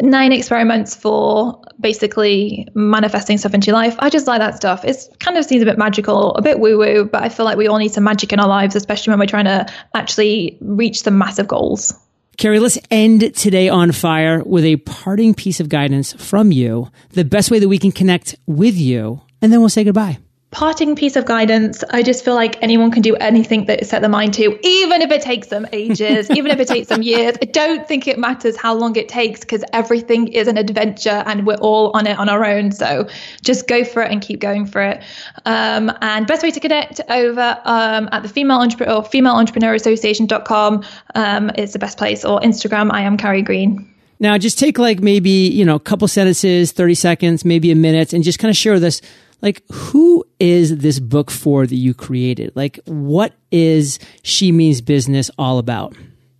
nine 0.00 0.32
experiments 0.32 0.94
for 0.94 1.62
basically 1.80 2.68
manifesting 2.74 3.38
stuff 3.38 3.54
into 3.54 3.66
your 3.66 3.74
life. 3.74 3.96
I 3.98 4.10
just 4.10 4.26
like 4.26 4.40
that 4.40 4.56
stuff. 4.56 4.84
It 4.84 4.96
kind 5.20 5.36
of 5.36 5.44
seems 5.44 5.62
a 5.62 5.66
bit 5.66 5.78
magical, 5.78 6.34
a 6.34 6.42
bit 6.42 6.58
woo 6.58 6.78
woo, 6.78 7.04
but 7.04 7.22
I 7.22 7.28
feel 7.28 7.44
like 7.44 7.56
we 7.56 7.66
all 7.66 7.78
need 7.78 7.92
some 7.92 8.04
magic 8.04 8.32
in 8.32 8.40
our 8.40 8.48
lives, 8.48 8.76
especially 8.76 9.12
when 9.12 9.20
we're 9.20 9.26
trying 9.26 9.44
to 9.44 9.66
actually 9.94 10.58
reach 10.60 11.02
some 11.02 11.18
massive 11.18 11.48
goals. 11.48 11.94
Carrie, 12.36 12.58
let's 12.58 12.78
end 12.90 13.34
today 13.36 13.68
on 13.68 13.92
fire 13.92 14.42
with 14.42 14.64
a 14.64 14.76
parting 14.78 15.34
piece 15.34 15.60
of 15.60 15.68
guidance 15.68 16.12
from 16.14 16.50
you, 16.50 16.90
the 17.10 17.24
best 17.24 17.50
way 17.50 17.60
that 17.60 17.68
we 17.68 17.78
can 17.78 17.92
connect 17.92 18.34
with 18.46 18.76
you, 18.76 19.20
and 19.40 19.52
then 19.52 19.60
we'll 19.60 19.68
say 19.68 19.84
goodbye 19.84 20.18
parting 20.54 20.94
piece 20.94 21.16
of 21.16 21.24
guidance. 21.24 21.82
I 21.90 22.04
just 22.04 22.24
feel 22.24 22.36
like 22.36 22.62
anyone 22.62 22.92
can 22.92 23.02
do 23.02 23.16
anything 23.16 23.64
that 23.66 23.84
set 23.86 24.00
their 24.02 24.08
mind 24.08 24.34
to 24.34 24.56
even 24.64 25.02
if 25.02 25.10
it 25.10 25.20
takes 25.20 25.48
them 25.48 25.66
ages 25.72 26.30
even 26.30 26.52
if 26.52 26.60
it 26.60 26.68
takes 26.68 26.88
them 26.88 27.02
years. 27.02 27.36
I 27.42 27.46
don't 27.46 27.86
think 27.86 28.06
it 28.06 28.20
matters 28.20 28.56
how 28.56 28.72
long 28.72 28.94
it 28.94 29.08
takes 29.08 29.40
because 29.40 29.64
everything 29.72 30.28
is 30.28 30.46
an 30.46 30.56
adventure 30.56 31.24
and 31.26 31.44
we're 31.44 31.56
all 31.56 31.90
on 31.94 32.06
it 32.06 32.16
on 32.18 32.28
our 32.28 32.44
own. 32.44 32.70
So 32.70 33.08
just 33.42 33.66
go 33.66 33.84
for 33.84 34.00
it 34.02 34.12
and 34.12 34.22
keep 34.22 34.38
going 34.38 34.64
for 34.64 34.80
it. 34.80 35.02
Um, 35.44 35.92
and 36.00 36.24
best 36.24 36.44
way 36.44 36.52
to 36.52 36.60
connect 36.60 37.00
over 37.10 37.60
um, 37.64 38.08
at 38.12 38.22
the 38.22 38.28
female 38.28 38.58
entrepreneur 38.58 39.02
female 39.02 39.34
entrepreneur 39.34 39.74
association.com 39.74 40.84
um, 41.16 41.50
is 41.58 41.72
the 41.72 41.80
best 41.80 41.98
place. 41.98 42.24
Or 42.24 42.40
instagram 42.40 42.92
i 42.92 43.00
am 43.00 43.16
carrie 43.16 43.42
green. 43.42 43.92
Now 44.20 44.38
just 44.38 44.56
take 44.56 44.78
like 44.78 45.00
maybe 45.00 45.30
you 45.30 45.64
know 45.64 45.74
a 45.74 45.80
couple 45.80 46.06
sentences 46.06 46.70
30 46.70 46.94
seconds 46.94 47.44
maybe 47.44 47.72
a 47.72 47.74
minute 47.74 48.12
and 48.12 48.22
just 48.22 48.38
kind 48.38 48.50
of 48.50 48.56
share 48.56 48.78
this 48.78 49.02
like 49.42 49.62
who 49.70 50.23
is 50.44 50.76
this 50.78 51.00
book 51.00 51.30
for 51.30 51.66
that 51.66 51.76
you 51.76 51.94
created 51.94 52.52
like 52.54 52.78
what 52.84 53.32
is 53.50 53.98
she 54.22 54.52
means 54.52 54.80
business 54.80 55.30
all 55.38 55.58
about 55.58 55.94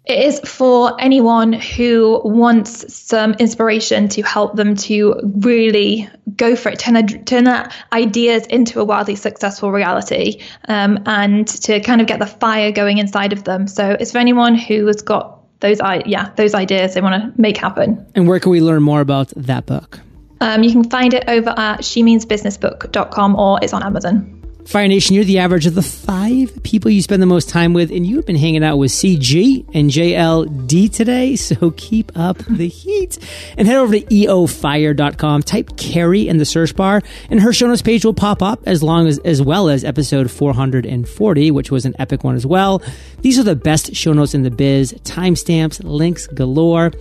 it 0.06 0.18
is 0.18 0.40
for 0.40 1.00
anyone 1.00 1.54
who 1.54 2.20
wants 2.24 2.94
some 2.94 3.32
inspiration 3.34 4.08
to 4.10 4.22
help 4.22 4.54
them 4.54 4.76
to 4.76 5.18
really 5.36 6.10
go 6.36 6.56
for 6.56 6.68
it, 6.68 6.78
turn, 6.78 6.92
their, 6.92 7.04
turn 7.04 7.44
their 7.44 7.70
ideas 7.90 8.46
into 8.48 8.80
a 8.80 8.84
wildly 8.84 9.16
successful 9.16 9.72
reality, 9.72 10.42
um, 10.68 11.02
and 11.06 11.48
to 11.48 11.80
kind 11.80 12.02
of 12.02 12.06
get 12.06 12.18
the 12.18 12.26
fire 12.26 12.70
going 12.70 12.98
inside 12.98 13.32
of 13.32 13.44
them. 13.44 13.66
So 13.66 13.96
it's 13.98 14.12
for 14.12 14.18
anyone 14.18 14.56
who 14.56 14.86
has 14.88 15.00
got 15.00 15.40
those, 15.60 15.78
yeah, 16.04 16.30
those 16.36 16.52
ideas 16.52 16.92
they 16.92 17.00
want 17.00 17.22
to 17.22 17.40
make 17.40 17.56
happen. 17.56 18.06
And 18.14 18.28
where 18.28 18.40
can 18.40 18.50
we 18.50 18.60
learn 18.60 18.82
more 18.82 19.00
about 19.00 19.28
that 19.36 19.64
book? 19.64 20.00
Um, 20.44 20.62
you 20.62 20.72
can 20.72 20.84
find 20.84 21.14
it 21.14 21.24
over 21.26 21.48
at 21.48 21.80
shemeansbusinessbook.com 21.80 23.34
or 23.34 23.58
it's 23.62 23.72
on 23.72 23.82
Amazon. 23.82 24.42
Fire 24.66 24.86
Nation, 24.88 25.14
you're 25.14 25.24
the 25.24 25.38
average 25.38 25.64
of 25.64 25.74
the 25.74 25.82
five 25.82 26.62
people 26.62 26.90
you 26.90 27.00
spend 27.00 27.22
the 27.22 27.26
most 27.26 27.48
time 27.48 27.72
with, 27.72 27.90
and 27.90 28.06
you've 28.06 28.26
been 28.26 28.36
hanging 28.36 28.62
out 28.62 28.76
with 28.76 28.90
CG 28.90 29.64
and 29.74 29.90
JLD 29.90 30.92
today, 30.92 31.36
so 31.36 31.70
keep 31.72 32.12
up 32.14 32.36
the 32.38 32.68
heat. 32.68 33.18
And 33.56 33.66
head 33.66 33.78
over 33.78 33.98
to 33.98 34.04
eofire.com, 34.04 35.42
type 35.44 35.78
Carrie 35.78 36.28
in 36.28 36.36
the 36.36 36.44
search 36.44 36.76
bar, 36.76 37.00
and 37.30 37.40
her 37.40 37.54
show 37.54 37.66
notes 37.66 37.80
page 37.80 38.04
will 38.04 38.12
pop 38.12 38.42
up 38.42 38.62
as 38.66 38.82
long 38.82 39.06
as, 39.06 39.18
as 39.20 39.40
well 39.40 39.70
as 39.70 39.82
episode 39.82 40.30
440, 40.30 41.50
which 41.52 41.70
was 41.70 41.86
an 41.86 41.94
epic 41.98 42.22
one 42.22 42.36
as 42.36 42.44
well. 42.44 42.82
These 43.22 43.38
are 43.38 43.44
the 43.44 43.56
best 43.56 43.94
show 43.94 44.12
notes 44.12 44.34
in 44.34 44.42
the 44.42 44.50
biz, 44.50 44.92
timestamps, 45.04 45.82
links 45.82 46.26
galore. 46.26 46.92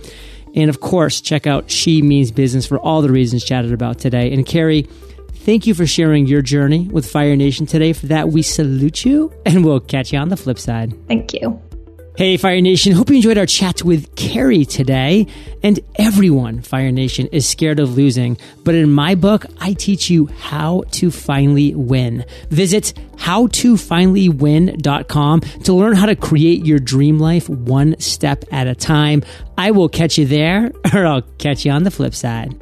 And 0.54 0.70
of 0.70 0.80
course, 0.80 1.20
check 1.20 1.46
out 1.46 1.70
She 1.70 2.00
Means 2.00 2.30
Business 2.30 2.66
for 2.66 2.78
all 2.78 3.02
the 3.02 3.10
reasons 3.10 3.44
chatted 3.44 3.72
about 3.72 3.98
today. 3.98 4.32
And 4.32 4.46
Carrie, 4.46 4.82
thank 5.32 5.66
you 5.66 5.74
for 5.74 5.86
sharing 5.86 6.26
your 6.26 6.42
journey 6.42 6.88
with 6.88 7.10
Fire 7.10 7.36
Nation 7.36 7.66
today. 7.66 7.92
For 7.92 8.06
that, 8.06 8.28
we 8.28 8.42
salute 8.42 9.04
you 9.04 9.32
and 9.44 9.64
we'll 9.64 9.80
catch 9.80 10.12
you 10.12 10.18
on 10.18 10.28
the 10.28 10.36
flip 10.36 10.58
side. 10.58 10.94
Thank 11.08 11.34
you. 11.34 11.60
Hey, 12.16 12.36
Fire 12.36 12.60
Nation. 12.60 12.92
Hope 12.92 13.10
you 13.10 13.16
enjoyed 13.16 13.38
our 13.38 13.44
chat 13.44 13.82
with 13.82 14.14
Carrie 14.14 14.64
today. 14.64 15.26
And 15.64 15.80
everyone, 15.96 16.62
Fire 16.62 16.92
Nation, 16.92 17.26
is 17.32 17.44
scared 17.44 17.80
of 17.80 17.96
losing. 17.96 18.38
But 18.62 18.76
in 18.76 18.92
my 18.92 19.16
book, 19.16 19.46
I 19.58 19.72
teach 19.72 20.10
you 20.10 20.26
how 20.26 20.84
to 20.92 21.10
finally 21.10 21.74
win. 21.74 22.24
Visit 22.50 22.92
howtofinallywin.com 23.16 25.40
to 25.40 25.72
learn 25.72 25.96
how 25.96 26.06
to 26.06 26.14
create 26.14 26.64
your 26.64 26.78
dream 26.78 27.18
life 27.18 27.48
one 27.48 27.98
step 27.98 28.44
at 28.52 28.68
a 28.68 28.76
time. 28.76 29.24
I 29.58 29.72
will 29.72 29.88
catch 29.88 30.16
you 30.16 30.24
there, 30.24 30.70
or 30.94 31.06
I'll 31.06 31.22
catch 31.38 31.64
you 31.64 31.72
on 31.72 31.82
the 31.82 31.90
flip 31.90 32.14
side. 32.14 32.54